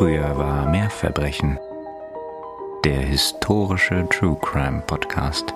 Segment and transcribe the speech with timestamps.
[0.00, 1.58] Früher war mehr Verbrechen.
[2.86, 5.52] Der historische True Crime Podcast.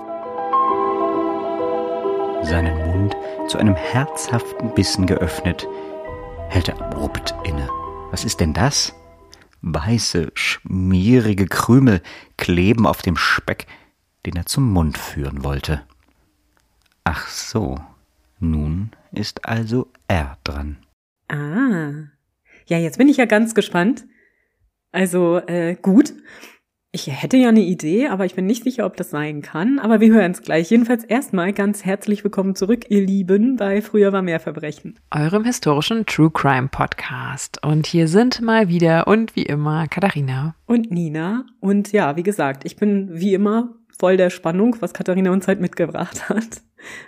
[2.43, 3.15] Seinen Mund
[3.47, 5.67] zu einem herzhaften Bissen geöffnet,
[6.49, 7.67] hält er abrupt inne.
[8.11, 8.93] Was ist denn das?
[9.63, 12.03] Weiße, schmierige Krümel
[12.37, 13.65] kleben auf dem Speck,
[14.27, 15.81] den er zum Mund führen wollte.
[17.03, 17.79] Ach so,
[18.39, 20.77] nun ist also er dran.
[21.29, 22.11] Ah.
[22.67, 24.05] Ja, jetzt bin ich ja ganz gespannt.
[24.95, 26.13] Also, äh, gut.
[26.93, 29.77] Ich hätte ja eine Idee, aber ich bin nicht sicher, ob das sein kann.
[29.77, 30.71] Aber wir hören es gleich.
[30.71, 34.97] Jedenfalls erstmal ganz herzlich willkommen zurück, ihr Lieben, bei Früher war mehr Verbrechen.
[35.13, 37.61] Eurem historischen True Crime Podcast.
[37.61, 40.55] Und hier sind mal wieder und wie immer Katharina.
[40.65, 41.45] Und Nina.
[41.59, 45.61] Und ja, wie gesagt, ich bin wie immer voll der Spannung, was Katharina uns halt
[45.61, 46.61] mitgebracht hat.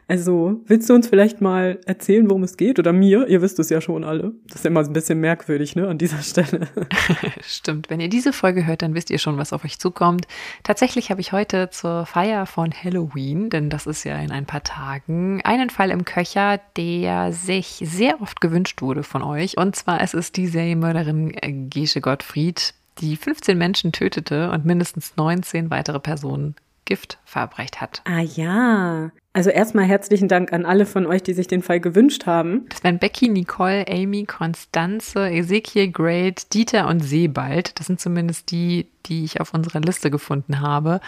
[0.08, 2.80] Also, willst du uns vielleicht mal erzählen, worum es geht?
[2.80, 3.28] Oder mir?
[3.28, 4.34] Ihr wisst es ja schon alle.
[4.48, 6.68] Das ist immer ein bisschen merkwürdig, ne, an dieser Stelle.
[7.42, 7.90] Stimmt.
[7.90, 10.26] Wenn ihr diese Folge hört, dann wisst ihr schon, was auf euch zukommt.
[10.64, 14.64] Tatsächlich habe ich heute zur Feier von Halloween, denn das ist ja in ein paar
[14.64, 19.58] Tagen, einen Fall im Köcher, der sich sehr oft gewünscht wurde von euch.
[19.58, 25.70] Und zwar es ist die Serienmörderin Gesche Gottfried, die 15 Menschen tötete und mindestens 19
[25.70, 26.56] weitere Personen
[26.88, 28.02] Gift verabreicht hat.
[28.06, 29.12] Ah ja.
[29.34, 32.66] Also erstmal herzlichen Dank an alle von euch, die sich den Fall gewünscht haben.
[32.70, 37.80] Das wären Becky, Nicole, Amy, Konstanze, Ezekiel, Great, Dieter und Sebald.
[37.80, 41.00] Das sind zumindest die, die ich auf unserer Liste gefunden habe.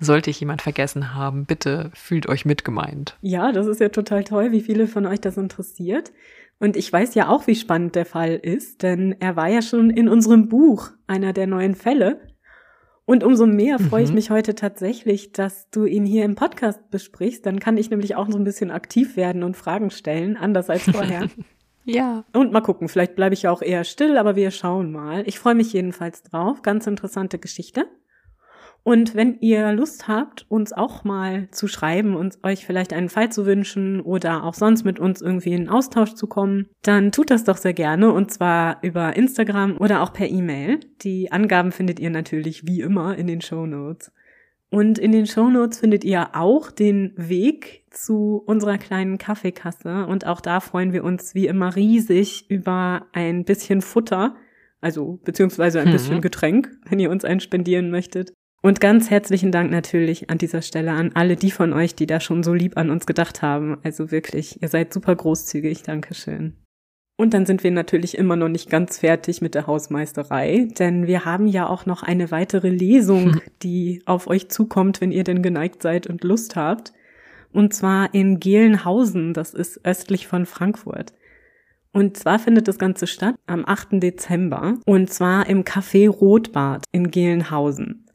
[0.00, 3.16] Sollte ich jemand vergessen haben, bitte fühlt euch mitgemeint.
[3.22, 6.12] Ja, das ist ja total toll, wie viele von euch das interessiert.
[6.60, 9.90] Und ich weiß ja auch, wie spannend der Fall ist, denn er war ja schon
[9.90, 12.20] in unserem Buch einer der neuen Fälle.
[13.08, 14.16] Und umso mehr freue ich mhm.
[14.16, 17.46] mich heute tatsächlich, dass du ihn hier im Podcast besprichst.
[17.46, 20.82] Dann kann ich nämlich auch so ein bisschen aktiv werden und Fragen stellen, anders als
[20.82, 21.30] vorher.
[21.86, 22.26] ja.
[22.34, 25.26] Und mal gucken, vielleicht bleibe ich ja auch eher still, aber wir schauen mal.
[25.26, 26.60] Ich freue mich jedenfalls drauf.
[26.60, 27.86] Ganz interessante Geschichte.
[28.88, 33.30] Und wenn ihr Lust habt, uns auch mal zu schreiben und euch vielleicht einen Fall
[33.30, 37.44] zu wünschen oder auch sonst mit uns irgendwie in Austausch zu kommen, dann tut das
[37.44, 40.80] doch sehr gerne und zwar über Instagram oder auch per E-Mail.
[41.02, 44.10] Die Angaben findet ihr natürlich wie immer in den Show Notes.
[44.70, 50.26] Und in den Show Notes findet ihr auch den Weg zu unserer kleinen Kaffeekasse und
[50.26, 54.34] auch da freuen wir uns wie immer riesig über ein bisschen Futter,
[54.80, 55.92] also beziehungsweise ein mhm.
[55.92, 58.32] bisschen Getränk, wenn ihr uns einen spendieren möchtet.
[58.60, 62.18] Und ganz herzlichen Dank natürlich an dieser Stelle an alle die von euch, die da
[62.18, 63.78] schon so lieb an uns gedacht haben.
[63.84, 65.84] Also wirklich, ihr seid super großzügig.
[65.84, 66.54] Dankeschön.
[67.16, 71.24] Und dann sind wir natürlich immer noch nicht ganz fertig mit der Hausmeisterei, denn wir
[71.24, 75.82] haben ja auch noch eine weitere Lesung, die auf euch zukommt, wenn ihr denn geneigt
[75.82, 76.92] seid und Lust habt.
[77.52, 81.12] Und zwar in Gelenhausen, das ist östlich von Frankfurt.
[81.92, 84.00] Und zwar findet das Ganze statt am 8.
[84.02, 88.07] Dezember und zwar im Café Rotbad in Gelenhausen.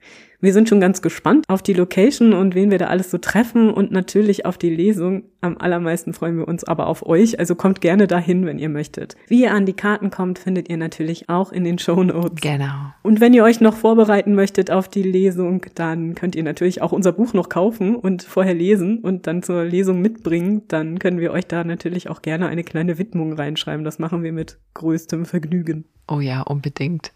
[0.44, 3.70] Wir sind schon ganz gespannt auf die Location und wen wir da alles so treffen
[3.70, 5.24] und natürlich auf die Lesung.
[5.40, 9.16] Am allermeisten freuen wir uns aber auf euch, also kommt gerne dahin, wenn ihr möchtet.
[9.30, 12.42] Wie ihr an die Karten kommt, findet ihr natürlich auch in den Show Notes.
[12.42, 12.92] Genau.
[13.04, 16.92] Und wenn ihr euch noch vorbereiten möchtet auf die Lesung, dann könnt ihr natürlich auch
[16.92, 20.64] unser Buch noch kaufen und vorher lesen und dann zur Lesung mitbringen.
[20.68, 23.86] Dann können wir euch da natürlich auch gerne eine kleine Widmung reinschreiben.
[23.86, 25.86] Das machen wir mit größtem Vergnügen.
[26.10, 27.14] Oh ja, unbedingt.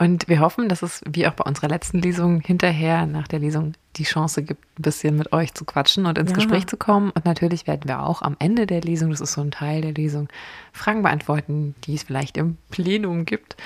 [0.00, 3.74] Und wir hoffen, dass es wie auch bei unserer letzten Lesung hinterher nach der Lesung
[3.96, 6.36] die Chance gibt, ein bisschen mit euch zu quatschen und ins ja.
[6.36, 7.10] Gespräch zu kommen.
[7.10, 9.92] Und natürlich werden wir auch am Ende der Lesung, das ist so ein Teil der
[9.92, 10.28] Lesung,
[10.72, 13.58] Fragen beantworten, die es vielleicht im Plenum gibt.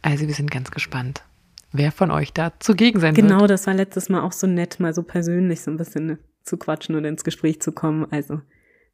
[0.00, 1.22] Also wir sind ganz gespannt,
[1.70, 3.38] wer von euch da zugegen sein genau, wird.
[3.40, 6.56] Genau, das war letztes Mal auch so nett, mal so persönlich so ein bisschen zu
[6.56, 8.06] quatschen und ins Gespräch zu kommen.
[8.10, 8.40] Also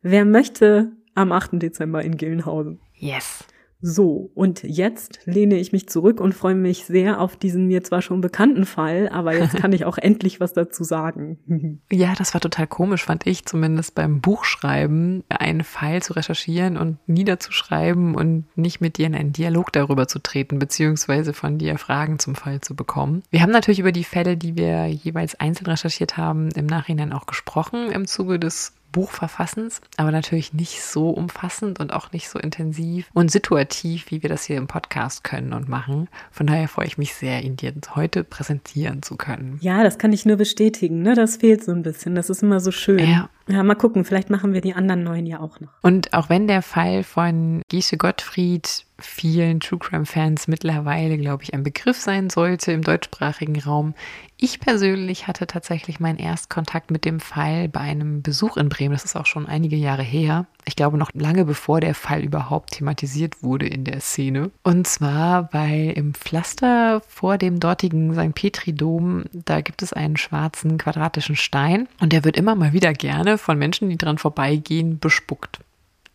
[0.03, 1.51] wer möchte am 8.
[1.53, 2.81] Dezember in Gillenhausen?
[2.95, 3.45] Yes.
[3.83, 8.03] So, und jetzt lehne ich mich zurück und freue mich sehr auf diesen mir zwar
[8.03, 11.81] schon bekannten Fall, aber jetzt kann ich auch endlich was dazu sagen.
[11.91, 16.99] ja, das war total komisch, fand ich zumindest beim Buchschreiben, einen Fall zu recherchieren und
[17.07, 22.19] niederzuschreiben und nicht mit dir in einen Dialog darüber zu treten, beziehungsweise von dir Fragen
[22.19, 23.23] zum Fall zu bekommen.
[23.31, 27.27] Wir haben natürlich über die Fälle, die wir jeweils einzeln recherchiert haben, im Nachhinein auch
[27.27, 33.09] gesprochen im Zuge des Buchverfassens, aber natürlich nicht so umfassend und auch nicht so intensiv
[33.13, 36.09] und situativ, wie wir das hier im Podcast können und machen.
[36.31, 39.59] Von daher freue ich mich sehr, ihn dir heute präsentieren zu können.
[39.61, 41.03] Ja, das kann ich nur bestätigen.
[41.03, 41.15] Ne?
[41.15, 42.15] Das fehlt so ein bisschen.
[42.15, 42.99] Das ist immer so schön.
[42.99, 43.29] Ja.
[43.51, 45.71] Ja, mal gucken, vielleicht machen wir die anderen neuen ja auch noch.
[45.83, 51.55] Und auch wenn der Fall von Giesche Gottfried vielen True Crime Fans mittlerweile, glaube ich,
[51.55, 53.95] ein Begriff sein sollte im deutschsprachigen Raum.
[54.37, 58.95] Ich persönlich hatte tatsächlich meinen Erstkontakt mit dem Fall bei einem Besuch in Bremen.
[58.95, 60.47] Das ist auch schon einige Jahre her.
[60.65, 64.51] Ich glaube noch lange bevor der Fall überhaupt thematisiert wurde in der Szene.
[64.63, 68.35] Und zwar, weil im Pflaster vor dem dortigen St.
[68.35, 73.37] Petri-Dom, da gibt es einen schwarzen quadratischen Stein und der wird immer mal wieder gerne
[73.41, 75.61] von Menschen, die dran vorbeigehen, bespuckt.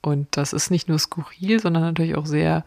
[0.01, 2.63] Und das ist nicht nur skurril, sondern natürlich auch sehr,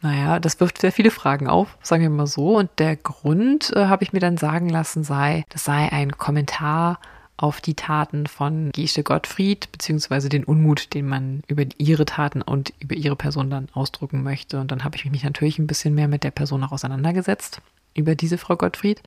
[0.00, 2.56] naja, das wirft sehr viele Fragen auf, sagen wir mal so.
[2.56, 6.98] Und der Grund, äh, habe ich mir dann sagen lassen, sei, das sei ein Kommentar
[7.36, 12.72] auf die Taten von Giesche Gottfried, beziehungsweise den Unmut, den man über ihre Taten und
[12.78, 14.60] über ihre Person dann ausdrücken möchte.
[14.60, 17.60] Und dann habe ich mich natürlich ein bisschen mehr mit der Person auch auseinandergesetzt,
[17.94, 19.02] über diese Frau Gottfried.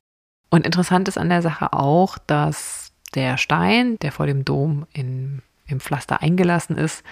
[0.50, 5.42] Und interessant ist an der Sache auch, dass der Stein, der vor dem Dom in,
[5.66, 7.04] im Pflaster eingelassen ist,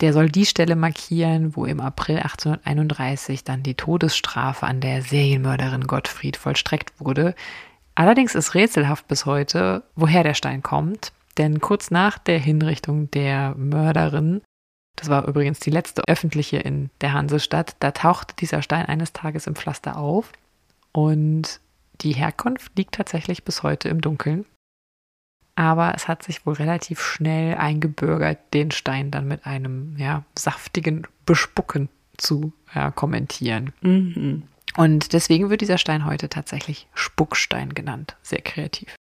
[0.00, 5.86] der soll die Stelle markieren, wo im April 1831 dann die Todesstrafe an der Serienmörderin
[5.86, 7.34] Gottfried vollstreckt wurde.
[7.94, 13.54] Allerdings ist rätselhaft bis heute, woher der Stein kommt, denn kurz nach der Hinrichtung der
[13.56, 14.42] Mörderin,
[14.96, 19.46] das war übrigens die letzte öffentliche in der Hansestadt, da tauchte dieser Stein eines Tages
[19.46, 20.32] im Pflaster auf
[20.92, 21.60] und
[22.02, 24.44] die Herkunft liegt tatsächlich bis heute im Dunkeln
[25.56, 31.06] aber es hat sich wohl relativ schnell eingebürgert, den Stein dann mit einem ja, saftigen
[31.24, 31.88] Bespucken
[32.18, 33.72] zu ja, kommentieren.
[33.80, 34.44] Mhm.
[34.76, 38.16] Und deswegen wird dieser Stein heute tatsächlich Spuckstein genannt.
[38.22, 38.94] Sehr kreativ.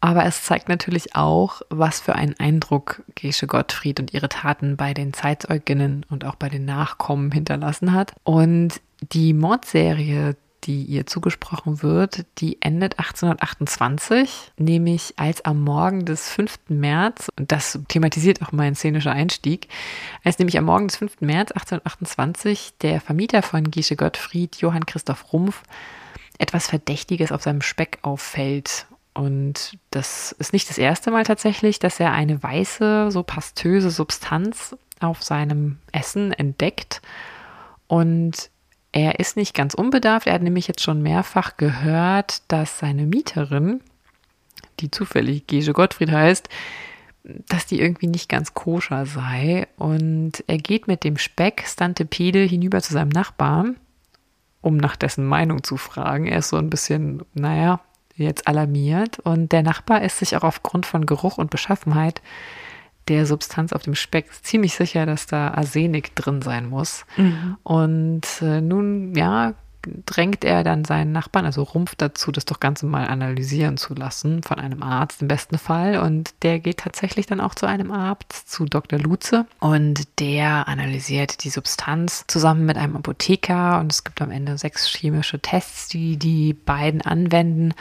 [0.00, 4.94] Aber es zeigt natürlich auch, was für einen Eindruck Gesche Gottfried und ihre Taten bei
[4.94, 8.14] den Zeitzeuginnen und auch bei den Nachkommen hinterlassen hat.
[8.22, 8.80] Und
[9.12, 16.58] die Mordserie die ihr zugesprochen wird, die endet 1828, nämlich als am Morgen des 5.
[16.68, 19.68] März, und das thematisiert auch mein szenischer Einstieg,
[20.24, 21.20] als nämlich am Morgen des 5.
[21.20, 25.62] März 1828 der Vermieter von Giesche Gottfried, Johann Christoph Rumpf,
[26.38, 28.86] etwas Verdächtiges auf seinem Speck auffällt.
[29.14, 34.76] Und das ist nicht das erste Mal tatsächlich, dass er eine weiße, so pastöse Substanz
[35.00, 37.02] auf seinem Essen entdeckt.
[37.88, 38.50] Und
[38.92, 40.26] er ist nicht ganz unbedarft.
[40.26, 43.80] Er hat nämlich jetzt schon mehrfach gehört, dass seine Mieterin,
[44.80, 46.48] die zufällig Gege Gottfried heißt,
[47.24, 49.68] dass die irgendwie nicht ganz koscher sei.
[49.76, 53.76] Und er geht mit dem Speck Stantepede hinüber zu seinem Nachbarn,
[54.62, 56.26] um nach dessen Meinung zu fragen.
[56.26, 57.80] Er ist so ein bisschen, naja,
[58.16, 59.18] jetzt alarmiert.
[59.18, 62.22] Und der Nachbar ist sich auch aufgrund von Geruch und Beschaffenheit
[63.08, 67.04] der Substanz auf dem Speck ziemlich sicher, dass da Arsenik drin sein muss.
[67.16, 67.56] Mhm.
[67.62, 69.54] Und äh, nun, ja,
[70.06, 74.42] drängt er dann seinen Nachbarn, also Rumpf, dazu, das doch Ganze mal analysieren zu lassen
[74.42, 75.98] von einem Arzt im besten Fall.
[75.98, 78.98] Und der geht tatsächlich dann auch zu einem Arzt, zu Dr.
[78.98, 79.46] Luze.
[79.60, 83.80] Und der analysiert die Substanz zusammen mit einem Apotheker.
[83.80, 87.74] Und es gibt am Ende sechs chemische Tests, die die beiden anwenden.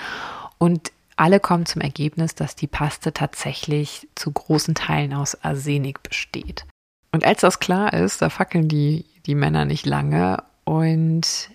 [0.57, 6.65] Und alle kommen zum Ergebnis, dass die Paste tatsächlich zu großen Teilen aus Arsenik besteht.
[7.11, 11.49] Und als das klar ist, da fackeln die, die Männer nicht lange und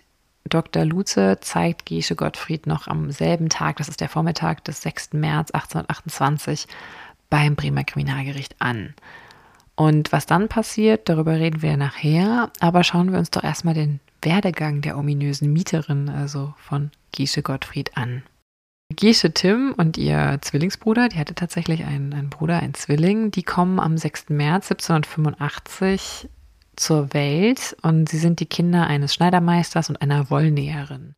[0.44, 0.84] Dr.
[0.84, 5.12] Luze zeigt Gesche Gottfried noch am selben Tag, das ist der Vormittag des 6.
[5.12, 6.66] März 1828,
[7.30, 8.94] beim Bremer Kriminalgericht an.
[9.76, 14.00] Und was dann passiert, darüber reden wir nachher, aber schauen wir uns doch erstmal den
[14.20, 18.22] Werdegang der ominösen Mieterin, also von Gesche Gottfried, an.
[18.94, 23.78] Gesche Tim und ihr Zwillingsbruder, die hatte tatsächlich einen, einen Bruder, einen Zwilling, die kommen
[23.78, 24.30] am 6.
[24.30, 26.28] März 1785
[26.76, 31.14] zur Welt und sie sind die Kinder eines Schneidermeisters und einer Wollnäherin.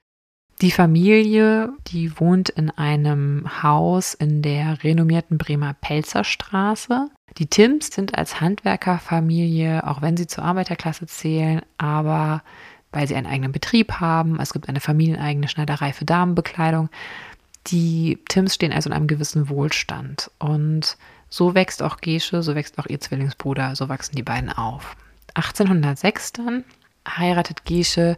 [0.60, 7.10] Die Familie, die wohnt in einem Haus in der renommierten Bremer Pelzerstraße.
[7.38, 12.42] Die Tims sind als Handwerkerfamilie, auch wenn sie zur Arbeiterklasse zählen, aber
[12.92, 14.38] weil sie einen eigenen Betrieb haben.
[14.38, 16.88] Es gibt eine familieneigene Schneiderei für Damenbekleidung.
[17.68, 20.30] Die Tims stehen also in einem gewissen Wohlstand.
[20.38, 20.96] Und
[21.28, 24.96] so wächst auch Gesche, so wächst auch ihr Zwillingsbruder, so wachsen die beiden auf.
[25.34, 26.64] 1806 dann
[27.08, 28.16] heiratet Gesche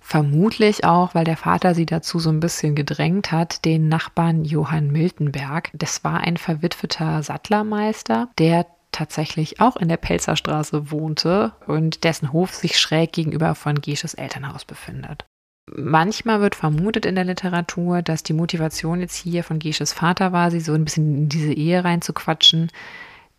[0.00, 4.92] vermutlich auch, weil der Vater sie dazu so ein bisschen gedrängt hat, den Nachbarn Johann
[4.92, 5.70] Miltenberg.
[5.72, 12.54] Das war ein verwitweter Sattlermeister, der tatsächlich auch in der Pelzerstraße wohnte und dessen Hof
[12.54, 15.25] sich schräg gegenüber von Gesches Elternhaus befindet.
[15.74, 20.50] Manchmal wird vermutet in der Literatur, dass die Motivation jetzt hier von Gesches Vater war,
[20.50, 22.70] sie so ein bisschen in diese Ehe reinzuquatschen.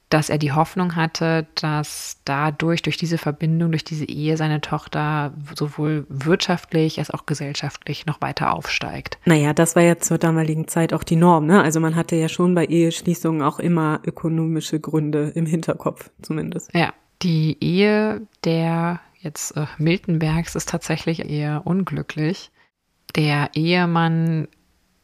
[0.09, 5.33] dass er die Hoffnung hatte, dass dadurch, durch diese Verbindung, durch diese Ehe seine Tochter
[5.53, 9.17] sowohl wirtschaftlich als auch gesellschaftlich noch weiter aufsteigt.
[9.25, 11.61] Naja, das war ja zur damaligen Zeit auch die Norm, ne?
[11.61, 16.73] Also man hatte ja schon bei Eheschließungen auch immer ökonomische Gründe im Hinterkopf, zumindest.
[16.73, 22.51] Ja, die Ehe der jetzt äh, Miltenbergs ist tatsächlich eher unglücklich.
[23.15, 24.47] Der Ehemann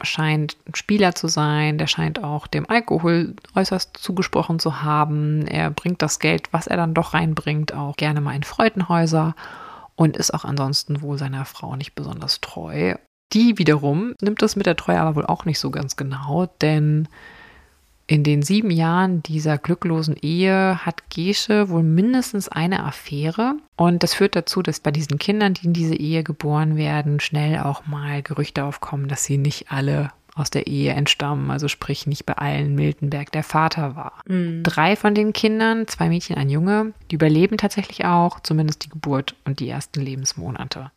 [0.01, 5.47] scheint ein Spieler zu sein, der scheint auch dem Alkohol äußerst zugesprochen zu haben.
[5.47, 9.35] Er bringt das Geld, was er dann doch reinbringt, auch gerne mal in Freudenhäuser
[9.95, 12.95] und ist auch ansonsten wohl seiner Frau nicht besonders treu.
[13.31, 17.07] Die wiederum nimmt das mit der Treue aber wohl auch nicht so ganz genau, denn
[18.05, 23.55] in den sieben Jahren dieser glücklosen Ehe hat Gesche wohl mindestens eine Affäre.
[23.77, 27.59] Und das führt dazu, dass bei diesen Kindern, die in diese Ehe geboren werden, schnell
[27.59, 32.25] auch mal Gerüchte aufkommen, dass sie nicht alle aus der Ehe entstammen, also sprich nicht
[32.25, 34.13] bei allen Miltenberg der Vater war.
[34.27, 34.63] Mhm.
[34.63, 39.35] Drei von den Kindern, zwei Mädchen, ein Junge, die überleben tatsächlich auch, zumindest die Geburt
[39.45, 40.91] und die ersten Lebensmonate.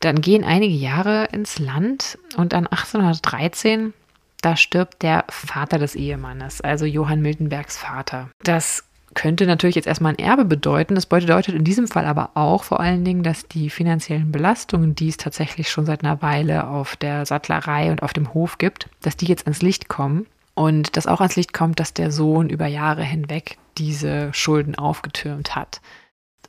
[0.00, 3.94] Dann gehen einige Jahre ins Land und dann 1813
[4.42, 8.28] da stirbt der Vater des Ehemannes, also Johann Miltenbergs Vater.
[8.42, 8.84] Das
[9.14, 10.94] könnte natürlich jetzt erstmal ein Erbe bedeuten.
[10.94, 15.08] Das bedeutet in diesem Fall aber auch vor allen Dingen, dass die finanziellen Belastungen, die
[15.08, 19.16] es tatsächlich schon seit einer Weile auf der Sattlerei und auf dem Hof gibt, dass
[19.16, 20.26] die jetzt ans Licht kommen.
[20.54, 25.54] Und dass auch ans Licht kommt, dass der Sohn über Jahre hinweg diese Schulden aufgetürmt
[25.56, 25.80] hat.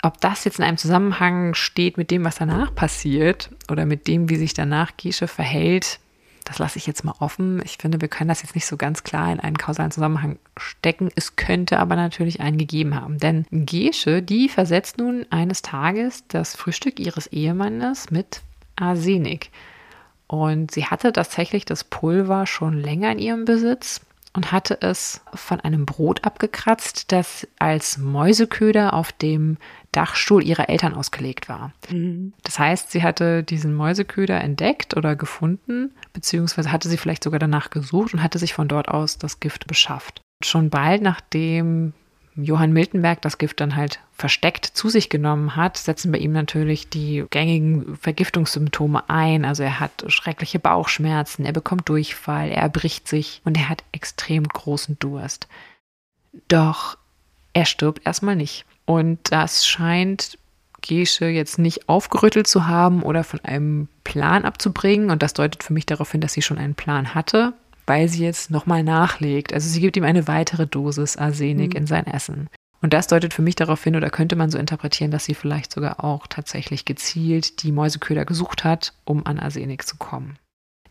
[0.01, 4.29] Ob das jetzt in einem Zusammenhang steht mit dem, was danach passiert oder mit dem,
[4.29, 5.99] wie sich danach Gesche verhält,
[6.43, 7.61] das lasse ich jetzt mal offen.
[7.63, 11.09] Ich finde, wir können das jetzt nicht so ganz klar in einen kausalen Zusammenhang stecken.
[11.15, 13.17] Es könnte aber natürlich einen gegeben haben.
[13.17, 18.41] Denn Gesche, die versetzt nun eines Tages das Frühstück ihres Ehemannes mit
[18.75, 19.51] Arsenik.
[20.27, 24.01] Und sie hatte tatsächlich das Pulver schon länger in ihrem Besitz
[24.33, 29.57] und hatte es von einem Brot abgekratzt, das als Mäuseköder auf dem
[29.93, 31.71] Dachstuhl ihrer Eltern ausgelegt war.
[31.89, 32.33] Mhm.
[32.43, 37.69] Das heißt, sie hatte diesen Mäuseköder entdeckt oder gefunden, beziehungsweise hatte sie vielleicht sogar danach
[37.69, 40.21] gesucht und hatte sich von dort aus das Gift beschafft.
[40.43, 41.93] Schon bald nachdem
[42.35, 46.89] Johann Miltenberg das Gift dann halt versteckt zu sich genommen hat, setzen bei ihm natürlich
[46.89, 49.45] die gängigen Vergiftungssymptome ein.
[49.45, 54.47] Also er hat schreckliche Bauchschmerzen, er bekommt Durchfall, er erbricht sich und er hat extrem
[54.47, 55.47] großen Durst.
[56.47, 56.97] Doch
[57.53, 58.65] er stirbt erstmal nicht.
[58.85, 60.37] Und das scheint
[60.81, 65.11] Gesche jetzt nicht aufgerüttelt zu haben oder von einem Plan abzubringen.
[65.11, 67.53] Und das deutet für mich darauf hin, dass sie schon einen Plan hatte
[67.85, 69.53] weil sie jetzt nochmal nachlegt.
[69.53, 71.81] Also sie gibt ihm eine weitere Dosis Arsenik mhm.
[71.81, 72.49] in sein Essen.
[72.81, 75.71] Und das deutet für mich darauf hin, oder könnte man so interpretieren, dass sie vielleicht
[75.71, 80.37] sogar auch tatsächlich gezielt die Mäuseköder gesucht hat, um an Arsenik zu kommen.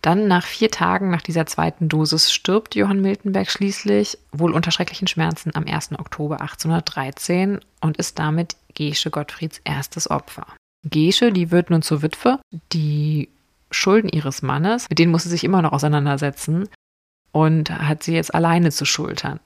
[0.03, 5.07] Dann nach vier Tagen nach dieser zweiten Dosis stirbt Johann Miltenberg schließlich, wohl unter schrecklichen
[5.07, 5.93] Schmerzen, am 1.
[5.93, 10.47] Oktober 1813 und ist damit Gesche Gottfrieds erstes Opfer.
[10.85, 12.41] Gesche, die wird nun zur Witwe,
[12.73, 13.29] die
[13.71, 16.69] Schulden ihres Mannes, mit denen muss sie sich immer noch auseinandersetzen
[17.31, 19.39] und hat sie jetzt alleine zu schultern.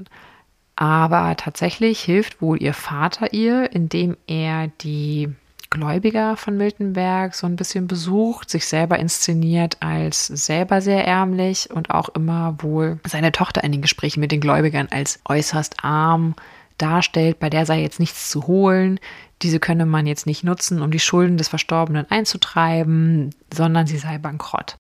[0.75, 5.29] Aber tatsächlich hilft wohl ihr Vater ihr, indem er die
[5.71, 11.91] Gläubiger von Miltenberg so ein bisschen besucht, sich selber inszeniert als selber sehr ärmlich und
[11.91, 16.35] auch immer wohl seine Tochter in den Gesprächen mit den Gläubigern als äußerst arm
[16.79, 19.01] darstellt, bei der sei jetzt nichts zu holen,
[19.43, 24.19] diese könne man jetzt nicht nutzen, um die Schulden des Verstorbenen einzutreiben, sondern sie sei
[24.19, 24.77] bankrott.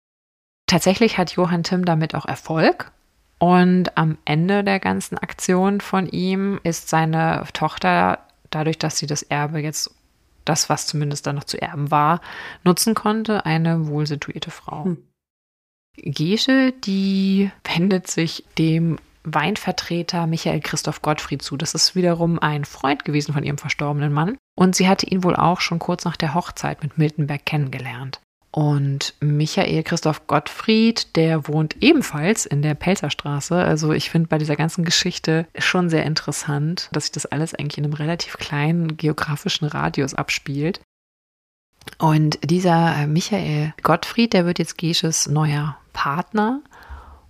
[0.66, 2.90] Tatsächlich hat Johann Tim damit auch Erfolg.
[3.38, 9.22] Und am Ende der ganzen Aktion von ihm ist seine Tochter, dadurch, dass sie das
[9.22, 9.94] Erbe jetzt,
[10.46, 12.20] das, was zumindest dann noch zu erben war,
[12.64, 14.86] nutzen konnte, eine wohlsituierte Frau.
[14.86, 15.02] Hm.
[15.98, 21.56] Gesche, die wendet sich dem Weinvertreter Michael Christoph Gottfried zu.
[21.56, 24.38] Das ist wiederum ein Freund gewesen von ihrem verstorbenen Mann.
[24.56, 28.20] Und sie hatte ihn wohl auch schon kurz nach der Hochzeit mit Miltenberg kennengelernt.
[28.58, 33.54] Und Michael Christoph Gottfried, der wohnt ebenfalls in der Pelzerstraße.
[33.54, 37.76] Also ich finde bei dieser ganzen Geschichte schon sehr interessant, dass sich das alles eigentlich
[37.76, 40.80] in einem relativ kleinen geografischen Radius abspielt.
[41.98, 46.62] Und dieser Michael Gottfried, der wird jetzt Gesches neuer Partner.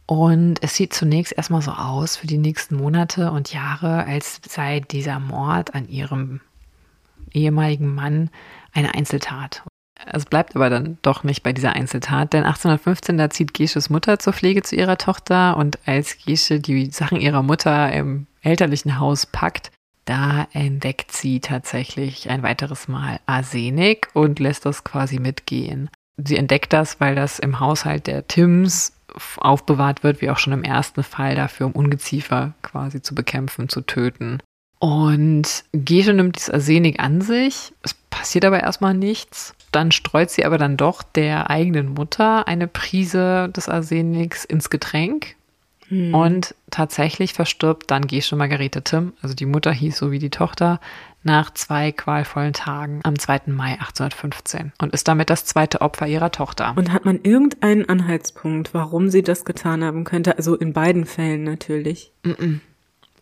[0.06, 4.78] Und es sieht zunächst erstmal so aus für die nächsten Monate und Jahre, als sei
[4.78, 6.40] dieser Mord an ihrem
[7.32, 8.30] ehemaligen Mann
[8.72, 9.64] eine Einzeltat.
[10.04, 14.18] Es bleibt aber dann doch nicht bei dieser Einzeltat, denn 1815, da zieht Gesches Mutter
[14.18, 19.26] zur Pflege zu ihrer Tochter und als Gesche die Sachen ihrer Mutter im elterlichen Haus
[19.26, 19.70] packt,
[20.04, 25.90] da entdeckt sie tatsächlich ein weiteres Mal Arsenik und lässt das quasi mitgehen.
[26.16, 28.92] sie entdeckt das, weil das im Haushalt der Tims
[29.38, 33.80] aufbewahrt wird, wie auch schon im ersten Fall dafür, um Ungeziefer quasi zu bekämpfen, zu
[33.80, 34.40] töten.
[34.78, 37.72] Und Gesche nimmt dieses Arsenik an sich.
[37.82, 39.54] Es passiert aber erstmal nichts.
[39.76, 45.36] Dann streut sie aber dann doch der eigenen Mutter eine Prise des Arseniks ins Getränk.
[45.88, 46.14] Hm.
[46.14, 50.80] Und tatsächlich verstirbt dann Gesche Margarete Tim, also die Mutter hieß so wie die Tochter,
[51.24, 53.42] nach zwei qualvollen Tagen am 2.
[53.48, 56.72] Mai 1815 und ist damit das zweite Opfer ihrer Tochter.
[56.74, 60.38] Und hat man irgendeinen Anhaltspunkt, warum sie das getan haben könnte?
[60.38, 62.12] Also in beiden Fällen natürlich.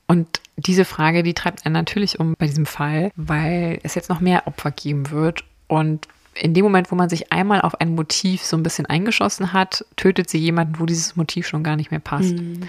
[0.07, 4.21] Und diese Frage, die treibt einen natürlich um bei diesem Fall, weil es jetzt noch
[4.21, 5.43] mehr Opfer geben wird.
[5.67, 9.53] Und in dem Moment, wo man sich einmal auf ein Motiv so ein bisschen eingeschossen
[9.53, 12.35] hat, tötet sie jemanden, wo dieses Motiv schon gar nicht mehr passt.
[12.35, 12.69] Mhm.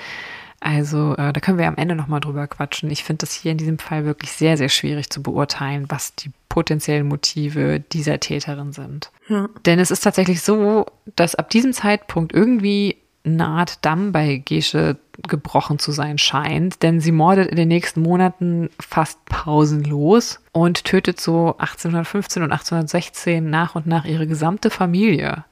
[0.60, 2.90] Also äh, da können wir am Ende nochmal drüber quatschen.
[2.90, 6.32] Ich finde das hier in diesem Fall wirklich sehr, sehr schwierig zu beurteilen, was die
[6.50, 9.12] potenziellen Motive dieser Täterin sind.
[9.28, 9.48] Ja.
[9.66, 14.98] Denn es ist tatsächlich so, dass ab diesem Zeitpunkt irgendwie eine Art Damm bei Gesche
[15.28, 21.20] gebrochen zu sein scheint, denn sie mordet in den nächsten Monaten fast pausenlos und tötet
[21.20, 25.46] so 1815 und 1816 nach und nach ihre gesamte Familie.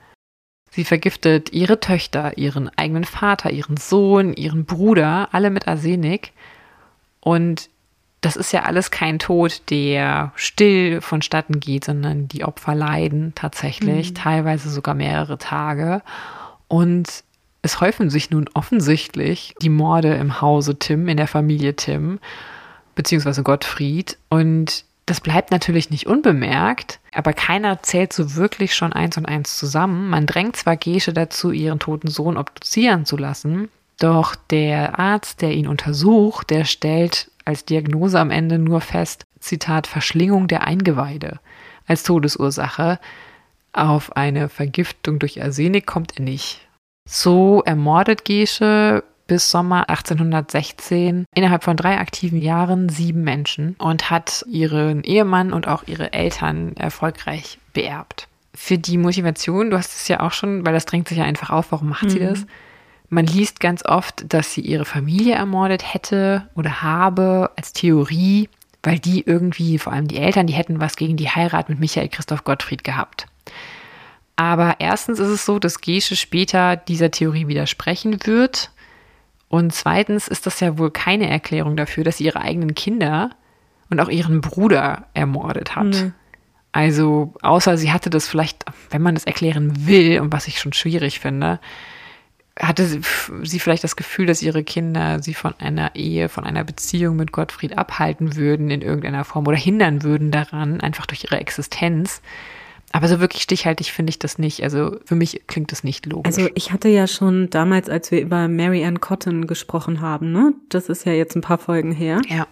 [0.71, 6.31] Sie vergiftet ihre Töchter, ihren eigenen Vater, ihren Sohn, ihren Bruder, alle mit Arsenik.
[7.19, 7.69] Und
[8.21, 14.11] das ist ja alles kein Tod, der still vonstatten geht, sondern die Opfer leiden tatsächlich,
[14.11, 14.15] mhm.
[14.15, 16.01] teilweise sogar mehrere Tage.
[16.67, 17.23] Und
[17.63, 22.19] es häufen sich nun offensichtlich die Morde im Hause Tim, in der Familie Tim,
[22.93, 24.17] beziehungsweise Gottfried.
[24.29, 29.57] Und das bleibt natürlich nicht unbemerkt, aber keiner zählt so wirklich schon eins und eins
[29.57, 30.09] zusammen.
[30.09, 35.53] Man drängt zwar Gesche dazu, ihren toten Sohn obduzieren zu lassen, doch der Arzt, der
[35.53, 41.39] ihn untersucht, der stellt als Diagnose am Ende nur fest, Zitat, Verschlingung der Eingeweide
[41.87, 42.99] als Todesursache.
[43.71, 46.62] Auf eine Vergiftung durch Arsenik kommt er nicht.
[47.05, 54.43] So ermordet Gesche bis Sommer 1816 innerhalb von drei aktiven Jahren sieben Menschen und hat
[54.49, 58.27] ihren Ehemann und auch ihre Eltern erfolgreich beerbt.
[58.53, 61.49] Für die Motivation, du hast es ja auch schon, weil das drängt sich ja einfach
[61.49, 62.09] auf, warum macht mhm.
[62.09, 62.45] sie das?
[63.09, 68.49] Man liest ganz oft, dass sie ihre Familie ermordet hätte oder habe als Theorie,
[68.81, 72.09] weil die irgendwie, vor allem die Eltern, die hätten was gegen die Heirat mit Michael
[72.09, 73.27] Christoph Gottfried gehabt.
[74.35, 78.71] Aber erstens ist es so, dass Gesche später dieser Theorie widersprechen wird.
[79.47, 83.29] Und zweitens ist das ja wohl keine Erklärung dafür, dass sie ihre eigenen Kinder
[83.89, 85.85] und auch ihren Bruder ermordet hat.
[85.85, 86.13] Mhm.
[86.71, 90.73] Also, außer sie hatte das vielleicht, wenn man das erklären will, und was ich schon
[90.73, 91.59] schwierig finde,
[92.59, 97.15] hatte sie vielleicht das Gefühl, dass ihre Kinder sie von einer Ehe, von einer Beziehung
[97.15, 102.23] mit Gottfried abhalten würden in irgendeiner Form oder hindern würden daran, einfach durch ihre Existenz.
[102.93, 104.61] Aber so wirklich stichhaltig finde ich das nicht.
[104.61, 106.37] Also für mich klingt das nicht logisch.
[106.37, 110.53] Also ich hatte ja schon damals, als wir über Mary Ann Cotton gesprochen haben, ne?
[110.69, 112.21] Das ist ja jetzt ein paar Folgen her.
[112.29, 112.47] Ja.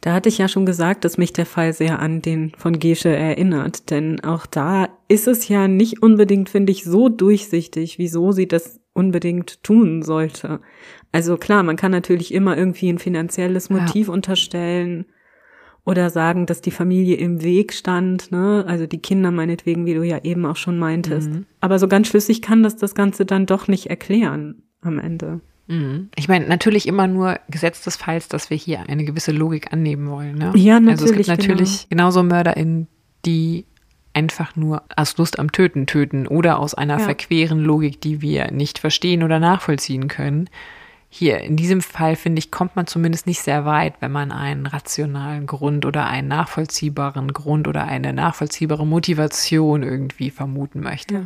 [0.00, 3.14] Da hatte ich ja schon gesagt, dass mich der Fall sehr an den von Gesche
[3.14, 3.90] erinnert.
[3.90, 8.80] Denn auch da ist es ja nicht unbedingt, finde ich, so durchsichtig, wieso sie das
[8.92, 10.60] unbedingt tun sollte.
[11.12, 14.12] Also klar, man kann natürlich immer irgendwie ein finanzielles Motiv ja.
[14.12, 15.06] unterstellen
[15.84, 18.64] oder sagen, dass die Familie im Weg stand, ne?
[18.66, 21.30] Also die Kinder meinetwegen, wie du ja eben auch schon meintest.
[21.30, 21.46] Mhm.
[21.60, 25.40] Aber so ganz schlüssig kann das das Ganze dann doch nicht erklären am Ende.
[25.66, 26.08] Mhm.
[26.16, 30.08] Ich meine, natürlich immer nur Gesetz des Falls, dass wir hier eine gewisse Logik annehmen
[30.08, 30.36] wollen.
[30.36, 30.52] Ne?
[30.56, 31.00] Ja, natürlich.
[31.00, 32.02] Also es gibt natürlich genau.
[32.02, 32.88] genauso MörderInnen,
[33.26, 33.66] die
[34.14, 37.04] einfach nur aus Lust am Töten töten oder aus einer ja.
[37.04, 40.48] verqueren Logik, die wir nicht verstehen oder nachvollziehen können
[41.16, 44.66] hier in diesem Fall, finde ich, kommt man zumindest nicht sehr weit, wenn man einen
[44.66, 51.14] rationalen Grund oder einen nachvollziehbaren Grund oder eine nachvollziehbare Motivation irgendwie vermuten möchte.
[51.14, 51.24] Ja.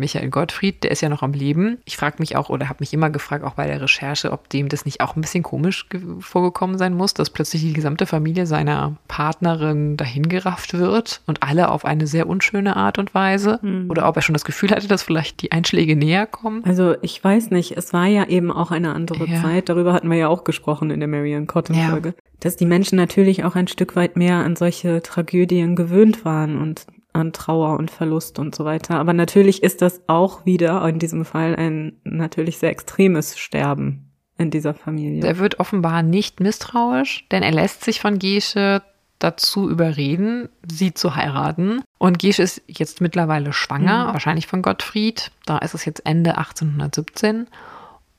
[0.00, 1.78] Michael Gottfried, der ist ja noch am Leben.
[1.84, 4.68] Ich frage mich auch oder habe mich immer gefragt, auch bei der Recherche, ob dem
[4.68, 5.86] das nicht auch ein bisschen komisch
[6.18, 11.84] vorgekommen sein muss, dass plötzlich die gesamte Familie seiner Partnerin dahingerafft wird und alle auf
[11.84, 13.60] eine sehr unschöne Art und Weise.
[13.62, 13.90] Mhm.
[13.90, 16.64] Oder ob er schon das Gefühl hatte, dass vielleicht die Einschläge näher kommen.
[16.64, 19.42] Also ich weiß nicht, es war ja eben auch eine andere ja.
[19.42, 19.68] Zeit.
[19.68, 22.08] Darüber hatten wir ja auch gesprochen in der Marianne Cotton-Folge.
[22.08, 22.14] Ja.
[22.40, 26.86] Dass die Menschen natürlich auch ein Stück weit mehr an solche Tragödien gewöhnt waren und
[27.12, 28.98] an Trauer und Verlust und so weiter.
[28.98, 34.50] Aber natürlich ist das auch wieder in diesem Fall ein natürlich sehr extremes Sterben in
[34.50, 35.24] dieser Familie.
[35.24, 38.82] Er wird offenbar nicht misstrauisch, denn er lässt sich von Gesche
[39.18, 41.82] dazu überreden, sie zu heiraten.
[41.98, 44.12] Und Gesche ist jetzt mittlerweile schwanger, mhm.
[44.14, 45.30] wahrscheinlich von Gottfried.
[45.46, 47.46] Da ist es jetzt Ende 1817.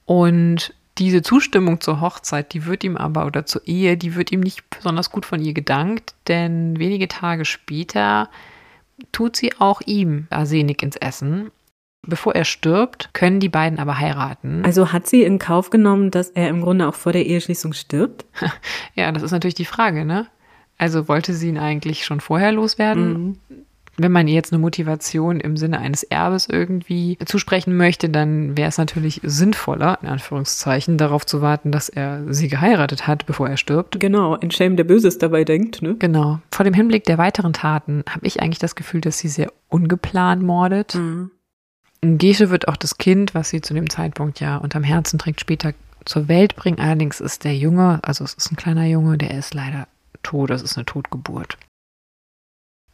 [0.06, 4.42] Und diese Zustimmung zur Hochzeit, die wird ihm aber, oder zur Ehe, die wird ihm
[4.42, 8.30] nicht besonders gut von ihr gedankt, denn wenige Tage später
[9.12, 11.52] tut sie auch ihm Arsenik ins Essen.
[12.04, 14.64] Bevor er stirbt, können die beiden aber heiraten.
[14.66, 18.26] Also hat sie in Kauf genommen, dass er im Grunde auch vor der Eheschließung stirbt?
[18.96, 20.28] ja, das ist natürlich die Frage, ne?
[20.80, 23.38] Also wollte sie ihn eigentlich schon vorher loswerden?
[23.50, 23.66] Mhm.
[24.02, 28.70] Wenn man ihr jetzt eine Motivation im Sinne eines Erbes irgendwie zusprechen möchte, dann wäre
[28.70, 33.58] es natürlich sinnvoller, in Anführungszeichen, darauf zu warten, dass er sie geheiratet hat, bevor er
[33.58, 34.00] stirbt.
[34.00, 35.96] Genau, ein Shame, der Böses dabei denkt, ne?
[36.00, 36.40] Genau.
[36.52, 40.44] Vor dem Hinblick der weiteren Taten habe ich eigentlich das Gefühl, dass sie sehr ungeplant
[40.44, 40.96] mordet.
[40.96, 41.32] Mhm.
[42.02, 45.74] Gesche wird auch das Kind, was sie zu dem Zeitpunkt ja unterm Herzen trägt, später
[46.06, 46.80] zur Welt bringen.
[46.80, 49.88] Allerdings ist der Junge, also es ist ein kleiner Junge, der ist leider
[50.24, 51.58] tot, das ist eine Totgeburt.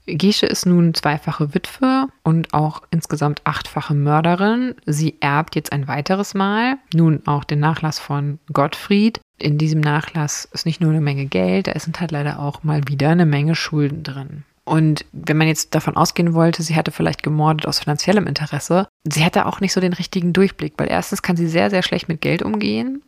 [0.08, 4.76] Gesche ist nun zweifache Witwe und auch insgesamt achtfache Mörderin.
[4.86, 9.20] Sie erbt jetzt ein weiteres Mal, nun auch den Nachlass von Gottfried.
[9.38, 12.88] In diesem Nachlass ist nicht nur eine Menge Geld, da sind halt leider auch mal
[12.88, 14.43] wieder eine Menge Schulden drin.
[14.63, 19.24] Und wenn man jetzt davon ausgehen wollte, sie hatte vielleicht gemordet aus finanziellem Interesse, sie
[19.24, 22.20] hatte auch nicht so den richtigen Durchblick, weil erstens kann sie sehr, sehr schlecht mit
[22.20, 23.02] Geld umgehen.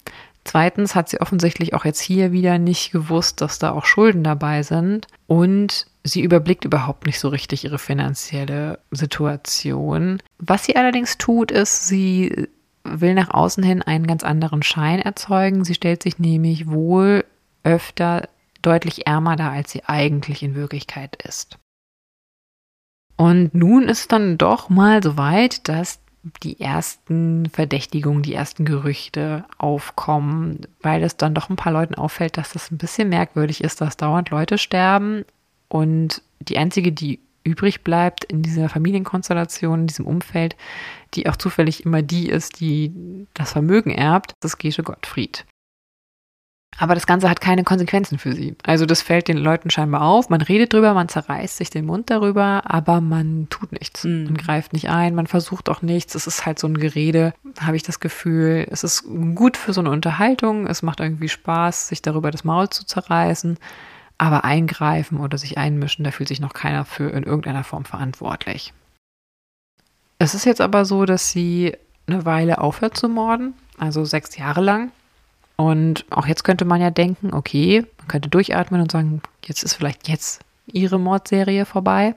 [0.46, 4.64] Zweitens hat sie offensichtlich auch jetzt hier wieder nicht gewusst, dass da auch Schulden dabei
[4.64, 5.08] sind.
[5.28, 10.22] Und sie überblickt überhaupt nicht so richtig ihre finanzielle Situation.
[10.38, 12.48] Was sie allerdings tut, ist, sie
[12.84, 15.66] will nach außen hin einen ganz anderen Schein erzeugen.
[15.66, 17.26] Sie stellt sich nämlich wohl
[17.64, 18.30] öfter
[18.62, 21.58] deutlich ärmer dar, als sie eigentlich in Wirklichkeit ist.
[23.16, 26.00] Und nun ist dann doch mal so weit, dass
[26.44, 32.38] die ersten Verdächtigungen, die ersten Gerüchte aufkommen, weil es dann doch ein paar Leuten auffällt,
[32.38, 35.26] dass das ein bisschen merkwürdig ist, dass dauernd Leute sterben
[35.70, 40.56] und die einzige, die übrig bleibt in dieser Familienkonstellation, in diesem Umfeld,
[41.14, 45.46] die auch zufällig immer die ist, die das Vermögen erbt, das ist Gesche Gottfried.
[46.78, 48.56] Aber das Ganze hat keine Konsequenzen für sie.
[48.64, 50.30] Also das fällt den Leuten scheinbar auf.
[50.30, 54.06] Man redet drüber, man zerreißt sich den Mund darüber, aber man tut nichts.
[54.06, 54.26] Mhm.
[54.26, 56.16] Man greift nicht ein, man versucht auch nichts.
[56.16, 58.66] Es ist halt so ein Gerede, habe ich das Gefühl.
[58.70, 59.04] Es ist
[59.36, 60.68] gut für so eine Unterhaltung.
[60.68, 63.58] Es macht irgendwie Spaß, sich darüber das Maul zu zerreißen.
[64.20, 68.74] Aber eingreifen oder sich einmischen, da fühlt sich noch keiner für in irgendeiner Form verantwortlich.
[70.20, 74.62] Es ist jetzt aber so, dass sie eine Weile aufhört zu morden, also sechs Jahre
[74.62, 74.92] lang.
[75.56, 79.74] Und auch jetzt könnte man ja denken, okay, man könnte durchatmen und sagen, jetzt ist
[79.74, 82.16] vielleicht jetzt ihre Mordserie vorbei.